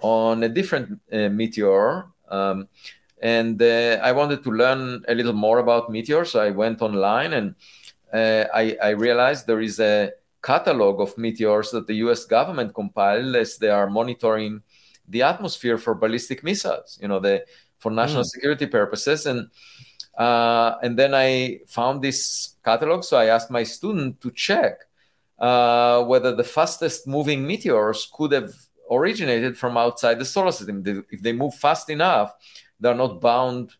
[0.00, 2.68] on a different uh, meteor, um,
[3.22, 6.32] and uh, I wanted to learn a little more about meteors.
[6.32, 7.54] So I went online and
[8.14, 10.12] I, I realized there is a
[10.42, 12.24] catalog of meteors that the U.S.
[12.24, 14.62] government compiled as they are monitoring
[15.08, 16.98] the atmosphere for ballistic missiles.
[17.00, 17.44] You know, the
[17.78, 19.48] for national security purposes and.
[20.16, 24.78] Uh, and then I found this catalog, so I asked my student to check
[25.38, 28.52] uh, whether the fastest moving meteors could have
[28.90, 30.82] originated from outside the solar system.
[31.10, 32.32] If they move fast enough,
[32.78, 33.72] they're not bound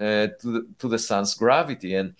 [0.00, 1.94] uh, to, the, to the sun's gravity.
[1.94, 2.14] And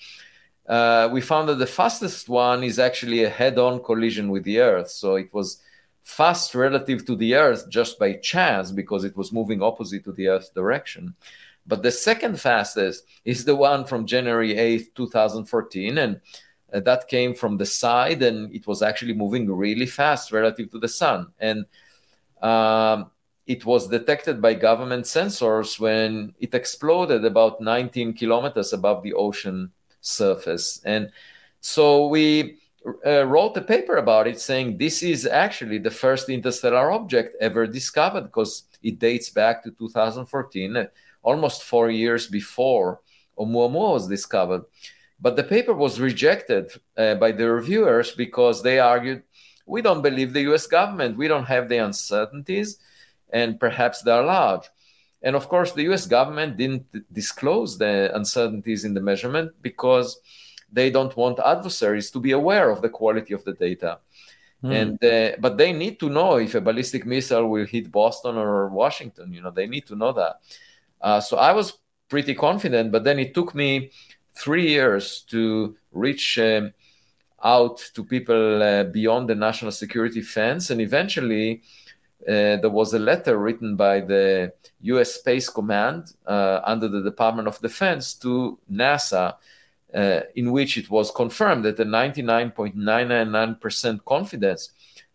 [0.68, 4.60] uh, we found that the fastest one is actually a head on collision with the
[4.60, 4.90] Earth.
[4.90, 5.62] So it was
[6.02, 10.28] fast relative to the Earth just by chance because it was moving opposite to the
[10.28, 11.14] Earth's direction.
[11.66, 15.98] But the second fastest is the one from January 8th, 2014.
[15.98, 16.20] And
[16.72, 20.78] uh, that came from the side and it was actually moving really fast relative to
[20.78, 21.28] the sun.
[21.38, 21.64] And
[22.42, 23.10] um,
[23.46, 29.72] it was detected by government sensors when it exploded about 19 kilometers above the ocean
[30.08, 30.80] surface.
[30.84, 31.10] And
[31.60, 32.58] so we
[33.06, 37.66] uh, wrote a paper about it saying this is actually the first interstellar object ever
[37.66, 40.86] discovered because it dates back to 2014, uh,
[41.22, 43.00] almost four years before
[43.38, 44.62] Oumuamua was discovered.
[45.20, 49.22] But the paper was rejected uh, by the reviewers because they argued
[49.66, 52.78] we don't believe the US government, we don't have the uncertainties,
[53.30, 54.64] and perhaps they're large.
[55.22, 60.20] And of course, the US government didn't disclose the uncertainties in the measurement because
[60.70, 63.98] they don't want adversaries to be aware of the quality of the data.
[64.60, 64.72] Hmm.
[64.72, 68.68] And uh, but they need to know if a ballistic missile will hit Boston or
[68.68, 69.32] Washington.
[69.32, 70.40] You know, they need to know that.
[71.00, 73.92] Uh, so I was pretty confident, but then it took me
[74.34, 76.72] three years to reach um,
[77.44, 81.62] out to people uh, beyond the national security fence, and eventually
[82.26, 85.14] there was a letter written by the U.S.
[85.14, 89.34] Space Command uh, under the Department of Defense to NASA,
[89.94, 94.70] uh, in which it was confirmed that the 99.999% confidence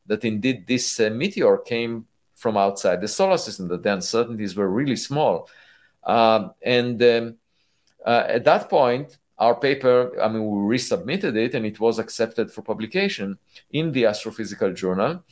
[0.06, 4.68] that indeed this uh, meteor came from outside the solar system, that the uncertainties were
[4.68, 5.48] really small.
[6.04, 7.38] Um, and um,
[8.06, 12.52] uh, at that point, our paper, I mean, we resubmitted it and it was accepted
[12.52, 13.38] for publication
[13.72, 15.24] in the Astrophysical Journal.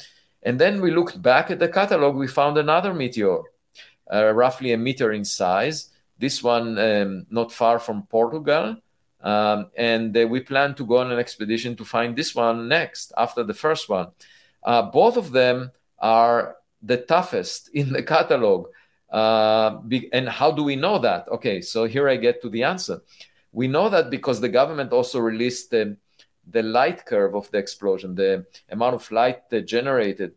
[0.43, 3.39] And then we looked back at the catalog, we found another meteor,
[4.11, 5.89] uh, roughly a meter in size.
[6.17, 8.77] This one um, not far from Portugal.
[9.21, 13.13] Um, and uh, we plan to go on an expedition to find this one next
[13.17, 14.07] after the first one.
[14.63, 18.67] Uh, both of them are the toughest in the catalog.
[19.11, 21.27] Uh, be, and how do we know that?
[21.27, 23.01] Okay, so here I get to the answer.
[23.51, 25.97] We know that because the government also released the,
[26.49, 30.33] the light curve of the explosion, the amount of light generated,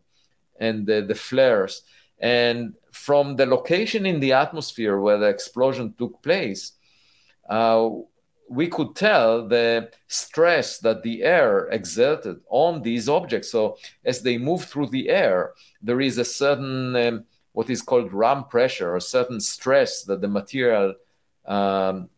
[0.59, 1.83] and the, the flares.
[2.19, 6.73] And from the location in the atmosphere where the explosion took place,
[7.49, 7.89] uh,
[8.47, 13.51] we could tell the stress that the air exerted on these objects.
[13.51, 18.13] So as they move through the air, there is a certain um, what is called
[18.13, 20.93] ram pressure, a certain stress that the material
[21.45, 22.09] um,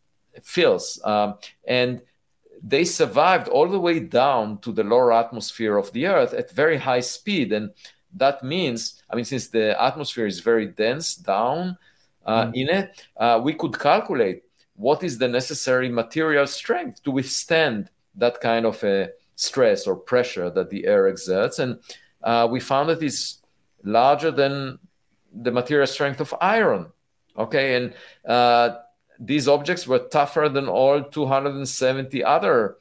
[0.41, 1.35] feels, um,
[1.65, 2.01] and
[2.63, 6.77] they survived all the way down to the lower atmosphere of the Earth at very
[6.77, 7.71] high speed, and
[8.15, 11.77] that means, I mean, since the atmosphere is very dense down
[12.25, 12.55] uh, mm-hmm.
[12.55, 14.43] in it, uh, we could calculate
[14.75, 20.49] what is the necessary material strength to withstand that kind of a stress or pressure
[20.49, 21.59] that the air exerts.
[21.59, 21.79] And
[22.23, 23.41] uh, we found that it's
[23.83, 24.79] larger than
[25.33, 26.91] the material strength of iron.
[27.37, 27.93] Okay, and
[28.27, 28.77] uh,
[29.19, 32.77] these objects were tougher than all 270 other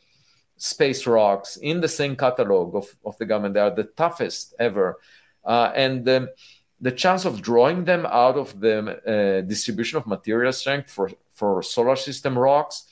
[0.56, 3.54] space rocks in the same catalog of, of the government.
[3.54, 4.98] They are the toughest ever.
[5.44, 6.32] Uh, and the,
[6.80, 11.62] the chance of drawing them out of the uh, distribution of material strength for for
[11.62, 12.86] solar system rocks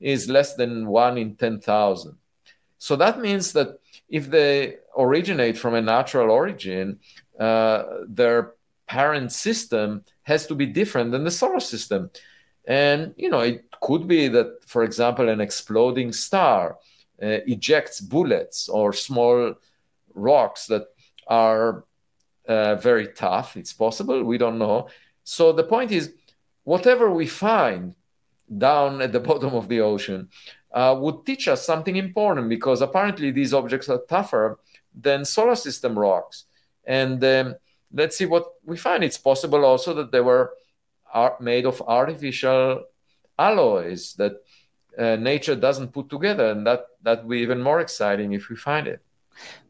[0.00, 2.16] is less than one in 10,000.
[2.78, 3.78] So that means that
[4.08, 6.98] if they originate from a natural origin,
[7.38, 8.52] uh, their
[8.86, 12.10] parent system has to be different than the solar system.
[12.66, 16.78] And, you know, it could be that, for example, an exploding star
[17.22, 19.54] uh, ejects bullets or small
[20.14, 20.86] rocks that
[21.26, 21.84] are
[22.48, 23.56] uh, very tough.
[23.56, 24.22] It's possible.
[24.24, 24.88] We don't know.
[25.24, 26.12] So the point is,
[26.64, 27.94] whatever we find
[28.58, 30.28] down at the bottom of the ocean
[30.72, 34.58] uh, would teach us something important because apparently these objects are tougher
[34.94, 36.44] than solar system rocks.
[36.84, 37.54] And um,
[37.92, 39.02] let's see what we find.
[39.02, 40.52] It's possible also that they were
[41.40, 42.84] made of artificial
[43.38, 44.32] alloys that
[44.98, 48.56] uh, nature doesn't put together, and that that would be even more exciting if we
[48.56, 49.00] find it.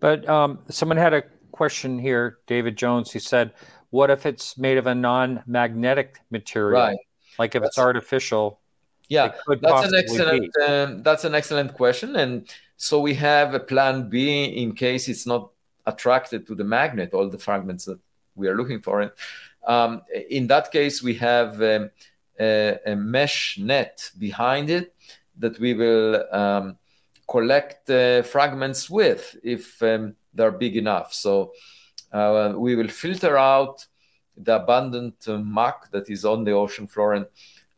[0.01, 3.13] But um, someone had a question here, David Jones.
[3.13, 3.53] He said,
[3.91, 6.81] what if it's made of a non-magnetic material?
[6.81, 6.99] Right.
[7.39, 8.61] Like if that's, it's artificial.
[9.09, 14.09] Yeah, that's an excellent um, that's an excellent question, and so we have a plan
[14.09, 15.51] B in case it's not
[15.87, 17.99] attracted to the magnet, all the fragments that
[18.35, 19.13] we are looking for.
[19.67, 21.91] Um, in that case, we have um,
[22.39, 24.95] a, a, mesh net behind it
[25.39, 26.77] that we will um,
[27.29, 31.13] collect uh, fragments with if um, they're big enough.
[31.13, 31.53] So
[32.13, 33.85] uh, we will filter out
[34.37, 37.27] the abundant uh, muck that is on the ocean floor and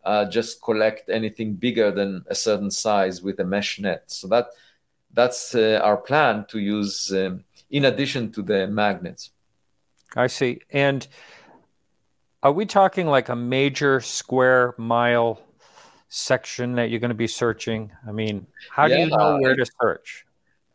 [0.04, 4.04] uh, just collect anything bigger than a certain size with a mesh net.
[4.06, 4.48] So that
[5.12, 9.30] that's uh, our plan to use um, in addition to the magnets.
[10.16, 10.60] I see.
[10.70, 11.06] And
[12.42, 15.40] are we talking like a major square mile
[16.08, 17.90] section that you're going to be searching?
[18.06, 20.26] I mean, how yeah, do you know where to search?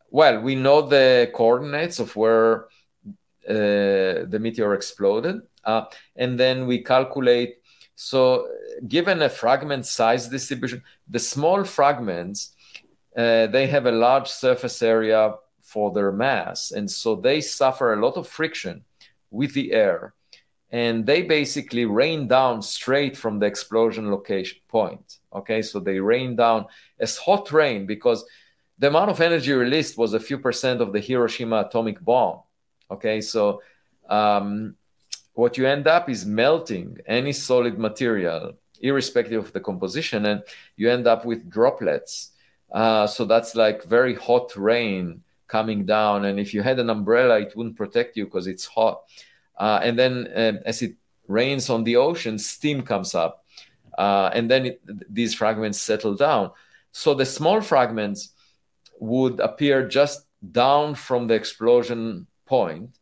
[0.09, 2.65] Well, we know the coordinates of where
[3.49, 5.41] uh, the meteor exploded.
[5.63, 5.85] Uh,
[6.15, 7.55] and then we calculate.
[7.95, 8.47] So,
[8.87, 12.53] given a fragment size distribution, the small fragments
[13.15, 18.01] uh, they have a large surface area for their mass, and so they suffer a
[18.01, 18.83] lot of friction
[19.29, 20.13] with the air,
[20.73, 25.19] and they basically rain down straight from the explosion location point.
[25.31, 26.65] Okay, so they rain down
[26.99, 28.25] as hot rain because
[28.79, 32.39] the amount of energy released was a few percent of the Hiroshima atomic bomb.
[32.89, 33.61] Okay, so
[34.09, 34.75] um,
[35.33, 40.41] what you end up is melting any solid material, irrespective of the composition, and
[40.75, 42.31] you end up with droplets.
[42.71, 47.39] Uh, so that's like very hot rain coming down, and if you had an umbrella,
[47.39, 49.03] it wouldn't protect you because it's hot.
[49.57, 50.95] Uh, and then uh, as it
[51.27, 53.45] rains on the ocean, steam comes up,
[53.97, 54.81] uh, and then it,
[55.13, 56.51] these fragments settle down.
[56.91, 58.33] So the small fragments
[58.99, 62.97] would appear just down from the explosion point,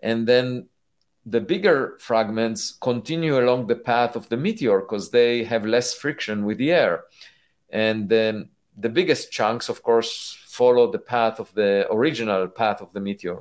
[0.00, 0.68] and then
[1.26, 6.44] the bigger fragments continue along the path of the meteor because they have less friction
[6.44, 7.02] with the air.
[7.70, 12.92] And then the biggest chunks, of course, follow the path of the original path of
[12.92, 13.40] the meteor.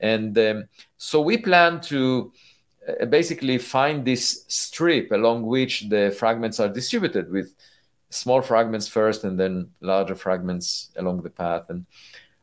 [0.00, 2.32] And um, so we plan to
[2.88, 7.54] uh, basically find this strip along which the fragments are distributed with
[8.10, 11.64] small fragments first and then larger fragments along the path.
[11.68, 11.86] And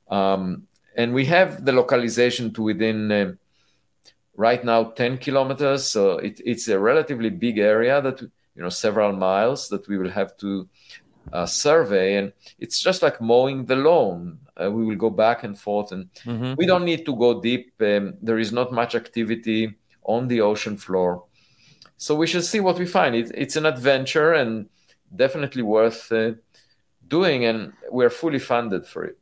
[0.10, 3.34] um, and we have the localization to within uh,
[4.38, 9.14] right now 10 kilometers so it, it's a relatively big area that you know several
[9.14, 10.68] miles that we will have to
[11.34, 15.58] uh, survey and it's just like mowing the lawn uh, we will go back and
[15.58, 16.54] forth and mm-hmm.
[16.58, 20.78] we don't need to go deep um, there is not much activity on the ocean
[20.78, 21.24] floor
[21.98, 23.16] so we shall see what we find.
[23.16, 24.68] It, it's an adventure and
[25.16, 26.32] definitely worth uh,
[27.08, 29.18] doing, and we're fully funded for it.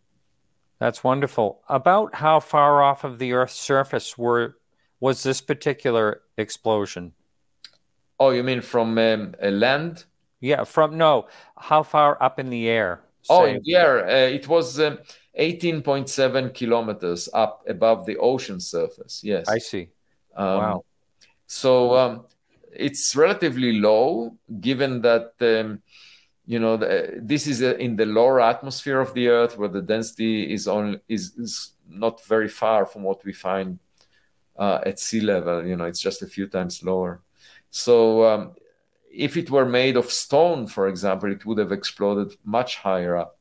[0.80, 1.62] That's wonderful.
[1.70, 4.58] About how far off of the Earth's surface were
[5.00, 7.14] was this particular explosion?
[8.20, 10.06] Oh, you mean from um, a land?
[10.44, 11.28] Yeah, from no.
[11.56, 13.00] How far up in the air?
[13.30, 15.00] Oh, in the air, uh, it was um,
[15.40, 19.22] 18.7 kilometers up above the ocean surface.
[19.24, 19.48] Yes.
[19.48, 19.88] I see.
[20.36, 20.86] Um, Wow.
[21.48, 22.26] So um,
[22.74, 25.82] it's relatively low, given that um,
[26.46, 29.82] you know the, this is uh in the lower atmosphere of the Earth, where the
[29.82, 33.80] density is on is, is not very far from what we find
[34.58, 35.66] uh, at sea level.
[35.66, 37.22] You know, it's just a few times lower.
[37.70, 38.56] So um,
[39.14, 43.38] if it were made of stone, for example, it would have exploded much higher up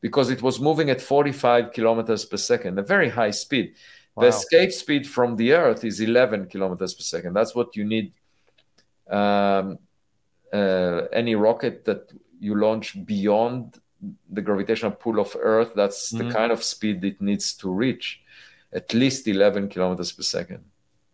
[0.00, 3.74] because it was moving at 45 kilometers per second, a very high speed.
[4.14, 4.22] Wow.
[4.22, 7.34] The escape speed from the Earth is 11 kilometers per second.
[7.34, 8.12] That's what you need.
[9.08, 9.78] Um,
[10.52, 13.78] uh, any rocket that you launch beyond
[14.30, 16.18] the gravitational pull of Earth, that's Mhm.
[16.18, 18.20] the kind of speed it needs to reach,
[18.72, 20.64] at least 11 kilometers per second.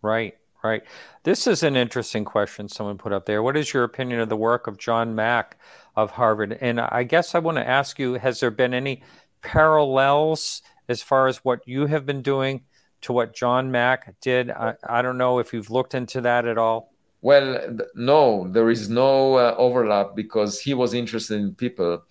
[0.02, 0.82] Right, right.
[1.22, 3.42] This is an interesting question someone put up there.
[3.42, 5.58] What is your opinion of the work of John Mack
[5.96, 6.58] of Harvard?
[6.60, 9.02] And I guess I want to ask you has there been any
[9.42, 12.64] parallels as far as what you have been doing
[13.02, 14.50] to what John Mack did?
[14.50, 16.92] I, I don't know if you've looked into that at all.
[17.22, 22.04] Well, no, there is no uh, overlap because he was interested in people.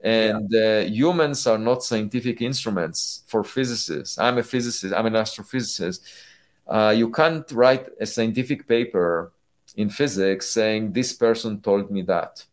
[0.00, 4.18] And uh, humans are not scientific instruments for physicists.
[4.18, 6.00] I'm a physicist, I'm an astrophysicist.
[6.66, 9.32] Uh, you can't write a scientific paper
[9.76, 12.44] in physics saying, This person told me that.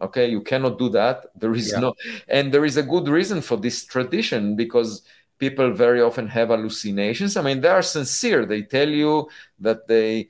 [0.00, 1.26] Okay, you cannot do that.
[1.36, 1.80] There is Yeah.
[1.80, 1.94] no,
[2.28, 5.02] and there is a good reason for this tradition because
[5.38, 7.36] people very often have hallucinations.
[7.36, 8.46] I mean, they are sincere.
[8.46, 9.28] They tell you
[9.58, 10.28] that they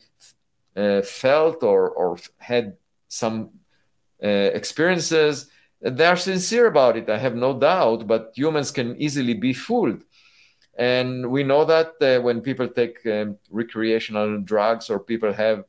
[0.77, 2.77] uh, felt or, or had
[3.09, 3.51] some
[4.23, 4.27] uh,
[4.61, 5.49] experiences.
[5.81, 10.03] They are sincere about it, I have no doubt, but humans can easily be fooled.
[10.77, 15.65] And we know that uh, when people take um, recreational drugs or people have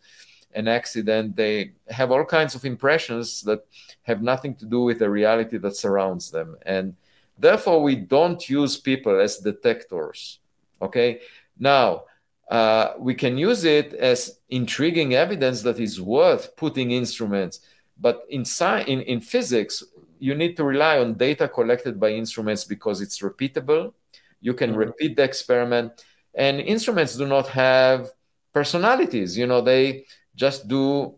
[0.54, 3.66] an accident, they have all kinds of impressions that
[4.04, 6.56] have nothing to do with the reality that surrounds them.
[6.66, 6.96] And
[7.38, 10.40] therefore, we don't use people as detectors.
[10.82, 11.22] Okay.
[11.60, 12.04] Now,
[12.50, 17.62] uh, we can use it as intriguing evidence that is worth putting instruments.
[18.00, 19.84] But in, sci- in, in physics,
[20.20, 23.94] you need to rely on data collected by instruments because it's repeatable.
[24.42, 24.78] You can Mhm.
[24.78, 26.04] repeat the experiment.
[26.34, 28.12] And instruments do not have
[28.54, 29.38] personalities.
[29.38, 31.16] You know, they just do,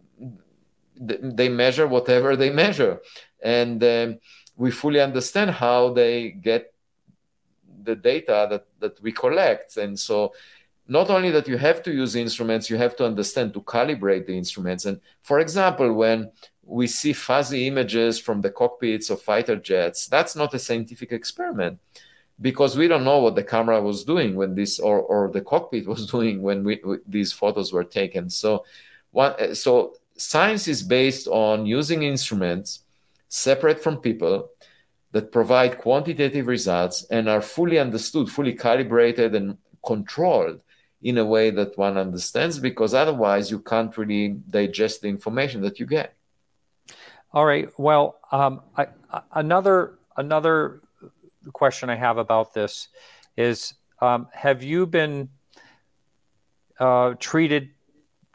[0.96, 3.00] they measure whatever they measure.
[3.42, 4.20] And um,
[4.56, 6.74] we fully understand how they get
[7.84, 9.78] the data that, that we collect.
[9.78, 10.34] And so
[10.88, 14.38] not only that you have to use instruments, you have to understand to calibrate the
[14.38, 14.86] instruments.
[14.86, 16.32] And for example, when
[16.66, 21.80] we see fuzzy images from the cockpits of fighter jets, that's not a scientific experiment
[22.42, 25.88] because we don't know what the camera was doing when this or, or the cockpit
[25.94, 28.30] was doing when we, we- these photos were taken.
[28.30, 28.66] So,
[29.12, 32.80] one, so science is based on using instruments
[33.30, 34.50] separate from people
[35.12, 40.60] that provide quantitative results and are fully understood, fully calibrated and controlled
[41.04, 45.80] in a way that one understands because otherwise you can't really digest the information that
[45.80, 46.16] you get.
[47.34, 47.68] All right.
[47.78, 48.88] Well, um, I-
[49.34, 50.82] another another
[51.52, 52.88] question I have about this
[53.38, 55.30] is: um, Have you been
[56.80, 57.70] uh, treated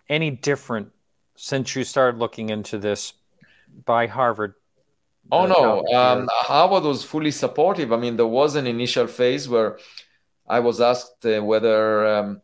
[0.09, 0.91] any different
[1.37, 3.13] since you started looking into this
[3.85, 4.55] by Harvard?
[5.31, 7.93] Oh no, um, Harvard was fully supportive.
[7.93, 9.79] I mean, there was an initial phase where
[10.49, 12.41] I was asked uh, whether um,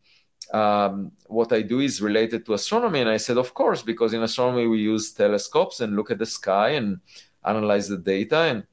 [0.53, 4.23] um, what I do is related to astronomy, and I said, of course, because in
[4.23, 7.01] astronomy we use telescopes and look at the sky and
[7.45, 8.65] analyze the data, and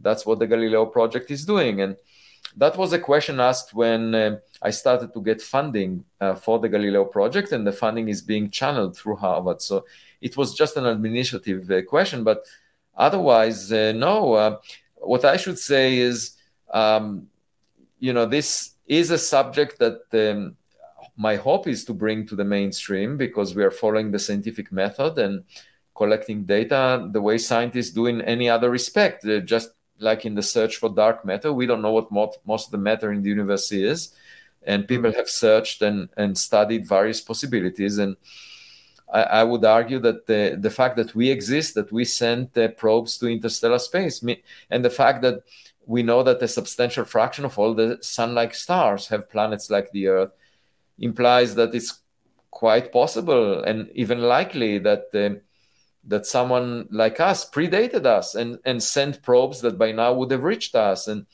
[0.00, 1.80] that's what the Galileo project is doing.
[1.82, 1.96] And
[2.56, 6.68] that was a question asked when uh, I started to get funding uh, for the
[6.68, 9.62] Galileo project, and the funding is being channeled through Harvard.
[9.62, 9.84] So
[10.20, 12.44] it was just an administrative uh, question, but
[12.96, 14.34] otherwise, uh, no.
[14.34, 14.58] Uh,
[14.96, 16.36] what I should say is,
[16.72, 17.28] um,
[17.98, 20.56] you know, this is a subject that um,
[21.16, 25.18] my hope is to bring to the mainstream because we are following the scientific method
[25.18, 25.44] and
[25.94, 29.24] collecting data the way scientists do in any other respect.
[29.24, 29.70] Uh, just
[30.00, 32.78] like in the search for dark matter, we don't know what mo- most of the
[32.78, 34.14] matter in the universe is.
[34.62, 37.98] And people have searched and, and studied various possibilities.
[37.98, 38.16] And
[39.12, 42.68] I, I would argue that the, the fact that we exist, that we sent uh,
[42.68, 44.22] probes to interstellar space,
[44.70, 45.44] and the fact that
[45.86, 49.90] we know that a substantial fraction of all the sun like stars have planets like
[49.92, 50.30] the Earth
[50.98, 52.00] implies that it's
[52.50, 55.40] quite possible and even likely that uh,
[56.04, 60.42] that someone like us predated us and and sent probes that by now would have
[60.42, 61.08] reached us.
[61.08, 61.26] And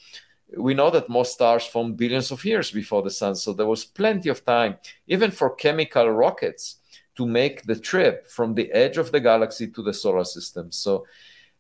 [0.57, 3.85] we know that most stars form billions of years before the sun so there was
[3.85, 4.77] plenty of time
[5.09, 6.77] even for chemical rockets
[7.17, 10.71] to make the trip from the edge of the galaxy to the solar system.
[10.71, 11.07] So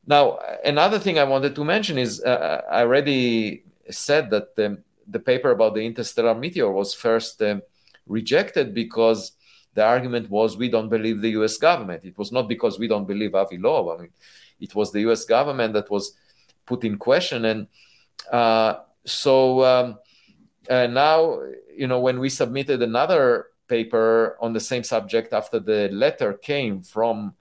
[0.06, 4.78] now another thing i wanted to mention is uh, i already said that um,
[5.08, 7.62] the paper about the interstellar meteor was first um,
[8.06, 9.32] rejected because
[9.76, 12.04] the argument was we don't believe the US government.
[12.04, 13.86] It was not because we don't believe Avi Loeb.
[13.88, 14.10] I mean,
[14.58, 16.14] it was the US government that was
[16.64, 17.44] put in question.
[17.44, 17.66] And
[18.32, 19.98] uh, so um,
[20.68, 21.40] uh, now,
[21.76, 26.80] you know, when we submitted another paper on the same subject after the letter came
[26.80, 27.34] from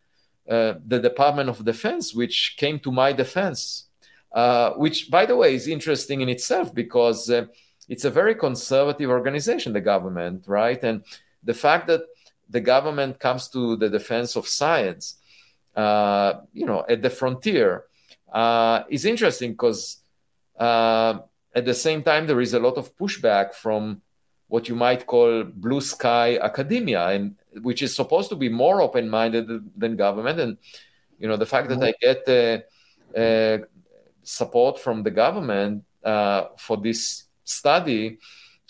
[0.49, 3.85] uh, the Department of Defense, which came to my defense,
[4.33, 7.45] uh, which, by the way, is interesting in itself because uh,
[7.87, 10.83] it's a very conservative organization, the government, right?
[10.83, 11.03] And
[11.43, 12.01] the fact that
[12.49, 15.17] the government comes to the defense of science,
[15.75, 17.85] uh, you know, at the frontier,
[18.31, 19.97] uh, is interesting because
[20.59, 21.19] uh,
[21.53, 24.01] at the same time there is a lot of pushback from
[24.47, 29.47] what you might call blue sky academia, and which is supposed to be more open-minded
[29.75, 30.39] than government.
[30.39, 30.57] And
[31.19, 33.57] you know, the fact that I get uh, uh,
[34.23, 38.19] support from the government uh, for this study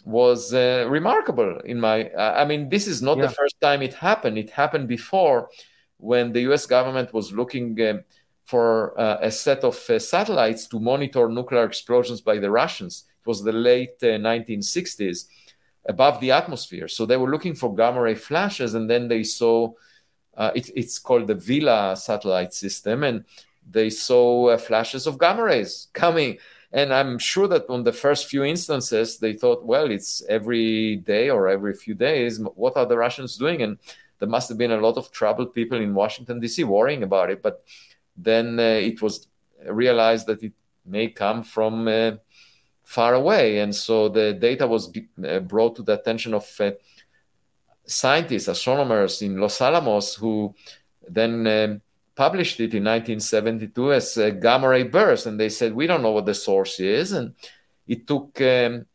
[0.05, 3.25] was uh, remarkable in my uh, i mean this is not yeah.
[3.25, 4.37] the first time it happened.
[4.37, 5.49] It happened before
[5.97, 8.03] when the us government was looking um,
[8.43, 13.05] for uh, a set of uh, satellites to monitor nuclear explosions by the russians.
[13.21, 15.27] It was the late 1960s uh,
[15.87, 16.87] above the atmosphere.
[16.87, 19.71] So they were looking for gamma ray flashes and then they saw
[20.37, 23.25] uh, it, it's called the vela satellite system and
[23.67, 26.37] they saw flashes of gamma rays coming
[26.75, 31.29] and I'm sure that on the first few instances, they thought, well, it's every day
[31.29, 32.37] or every few days.
[32.55, 33.61] What are the Russians doing?
[33.61, 33.77] And
[34.19, 37.41] there must have been a lot of troubled people in Washington, D.C., worrying about it.
[37.41, 37.63] But
[38.17, 39.25] then uh, it was
[39.65, 40.51] realized that it
[40.85, 42.11] may come from uh,
[42.83, 43.59] far away.
[43.59, 44.91] And so the data was
[45.25, 46.71] uh, brought to the attention of uh,
[47.85, 50.53] scientists, astronomers in Los Alamos, who
[51.07, 51.81] then um,
[52.15, 56.11] published it in 1972 as a gamma ray burst, and they said we don't know
[56.11, 57.33] what the source is, and
[57.87, 58.85] it took um,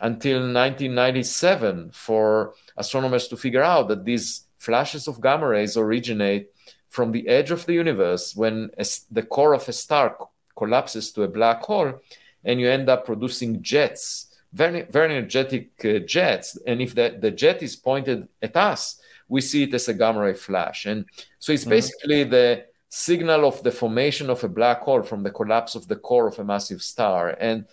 [0.00, 6.50] until 1997 for astronomers to figure out that these flashes of gamma rays originate
[6.88, 8.70] from the edge of the universe when
[9.10, 10.16] the core of a star
[10.56, 12.00] collapses to a black hole,
[12.44, 14.28] and you end up producing jets.
[14.52, 19.00] Very, very energetic uh, jets, and if the, the jet is pointed at us,
[19.32, 20.84] we see it as a gamma ray flash.
[20.84, 21.06] And
[21.38, 21.70] so it's mm-hmm.
[21.70, 25.96] basically the signal of the formation of a black hole from the collapse of the
[25.96, 27.30] core of a massive star.
[27.40, 27.64] And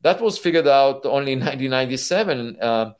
[0.00, 2.56] that was figured out only in 1997.
[2.58, 2.92] Uh,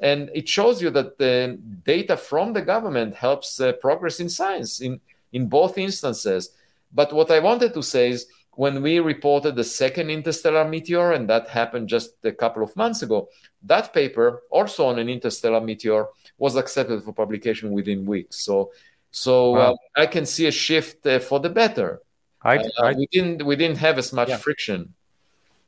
[0.00, 4.80] and it shows you that the data from the government helps uh, progress in science
[4.80, 5.00] in,
[5.32, 6.50] in both instances.
[6.92, 8.26] But what I wanted to say is
[8.56, 13.02] when we reported the second interstellar meteor, and that happened just a couple of months
[13.02, 13.28] ago,
[13.62, 16.06] that paper, also on an interstellar meteor,
[16.38, 18.44] was accepted for publication within weeks.
[18.44, 18.72] So,
[19.10, 19.58] so wow.
[19.58, 22.00] uh, I can see a shift uh, for the better.
[22.42, 24.36] I, uh, I, we didn't we didn't have as much yeah.
[24.36, 24.94] friction.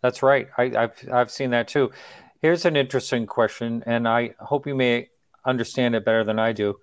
[0.03, 0.49] That's right.
[0.59, 1.91] I, have I've seen that too.
[2.43, 5.09] Here's an interesting question, and I hope you may
[5.45, 6.79] understand it better than I do.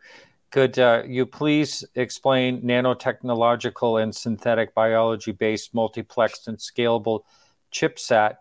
[0.49, 7.21] Could uh, you please explain nanotechnological and synthetic biology based multiplexed and scalable
[7.71, 8.38] chipsat,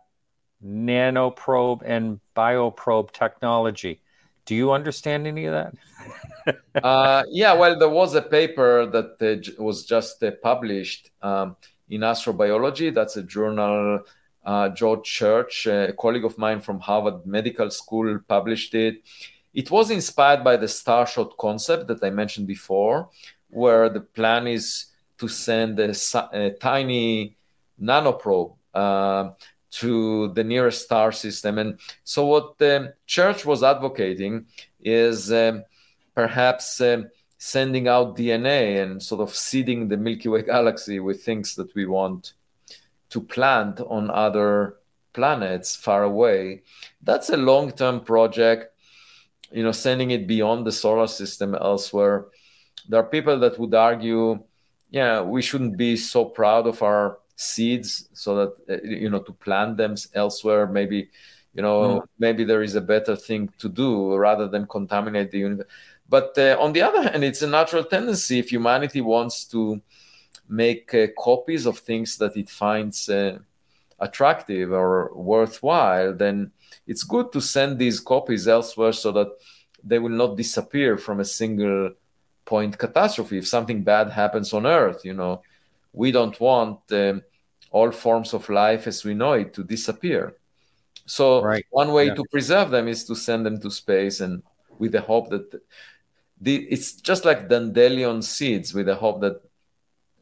[0.64, 4.00] nanoprobe, and bioprobe technology?
[4.44, 6.54] Do you understand any of that?
[6.84, 11.56] uh, yeah, well, there was a paper that uh, was just uh, published um,
[11.88, 12.92] in Astrobiology.
[12.92, 14.00] That's a journal.
[14.44, 19.02] Uh, George Church, a colleague of mine from Harvard Medical School, published it.
[19.54, 23.10] It was inspired by the Starshot concept that I mentioned before,
[23.50, 24.86] where the plan is
[25.18, 25.94] to send a,
[26.32, 27.36] a tiny
[27.80, 29.30] nanoprobe uh,
[29.72, 31.58] to the nearest star system.
[31.58, 34.46] And so, what the church was advocating
[34.80, 35.64] is um,
[36.14, 37.08] perhaps um,
[37.38, 41.86] sending out DNA and sort of seeding the Milky Way galaxy with things that we
[41.86, 42.34] want
[43.10, 44.76] to plant on other
[45.12, 46.62] planets far away.
[47.02, 48.74] That's a long term project,
[49.50, 52.26] you know, sending it beyond the solar system elsewhere.
[52.88, 54.42] There are people that would argue,
[54.90, 59.32] yeah, we shouldn't be so proud of our seeds so that uh, you know to
[59.32, 61.08] plant them elsewhere maybe
[61.54, 62.02] you know mm.
[62.18, 65.66] maybe there is a better thing to do rather than contaminate the universe
[66.08, 69.80] but uh, on the other hand it's a natural tendency if humanity wants to
[70.48, 73.38] make uh, copies of things that it finds uh,
[73.98, 76.50] attractive or worthwhile then
[76.86, 79.28] it's good to send these copies elsewhere so that
[79.84, 81.90] they will not disappear from a single
[82.44, 83.38] point catastrophe.
[83.38, 85.42] If something bad happens on Earth, you know,
[85.92, 87.22] we don't want um,
[87.70, 90.36] all forms of life as we know it to disappear.
[91.06, 91.64] So Right.
[91.70, 92.14] one way Yeah.
[92.14, 94.42] to preserve them is to send them to space, and
[94.78, 95.60] with the hope that
[96.40, 99.40] the, it's just like dandelion seeds, with the hope that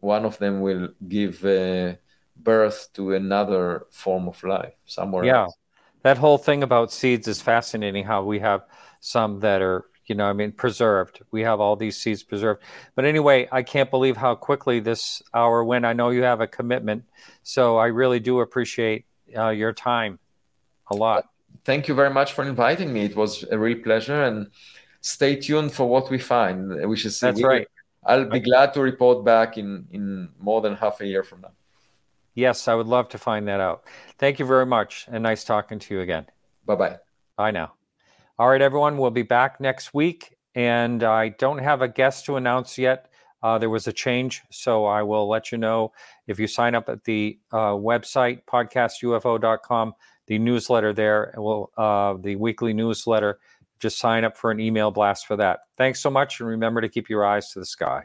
[0.01, 1.95] one of them will give uh,
[2.37, 5.45] birth to another form of life somewhere Yeah.
[5.45, 5.57] else.
[6.03, 8.05] That whole thing about seeds is fascinating.
[8.05, 8.63] How we have
[9.01, 11.23] some that are, you know, I mean, preserved.
[11.31, 12.63] We have all these seeds preserved.
[12.97, 15.87] But anyway, I can't believe how quickly this hour went.
[15.87, 17.05] I know you have a commitment,
[17.45, 19.07] so I really do appreciate
[19.39, 20.19] uh, your time
[20.91, 21.31] a lot.
[21.65, 23.05] Thank you very much for inviting me.
[23.05, 24.49] It was a real pleasure, and
[25.01, 26.89] stay tuned for what we find.
[26.89, 27.69] Which is That's right.
[28.05, 31.53] I'll be glad to report back in in more than half a year from now.
[32.35, 33.85] Yes, I would love to find that out.
[34.19, 36.27] Thank you very much, and nice talking to you again.
[36.67, 36.97] Bye bye.
[37.37, 37.80] Bye now.
[38.41, 40.35] All right, everyone, we'll be back next week.
[40.55, 43.11] And I don't have a guest to announce yet.
[43.43, 45.93] Uh, there was a change, so I will let you know
[46.27, 49.93] if you sign up at the uh, website, podcastufo.com,
[50.27, 53.41] the newsletter there, will uh, the weekly newsletter.
[53.79, 55.61] Just sign up for an email blast for that.
[55.77, 58.05] Thanks so much, and remember to keep your eyes to the sky.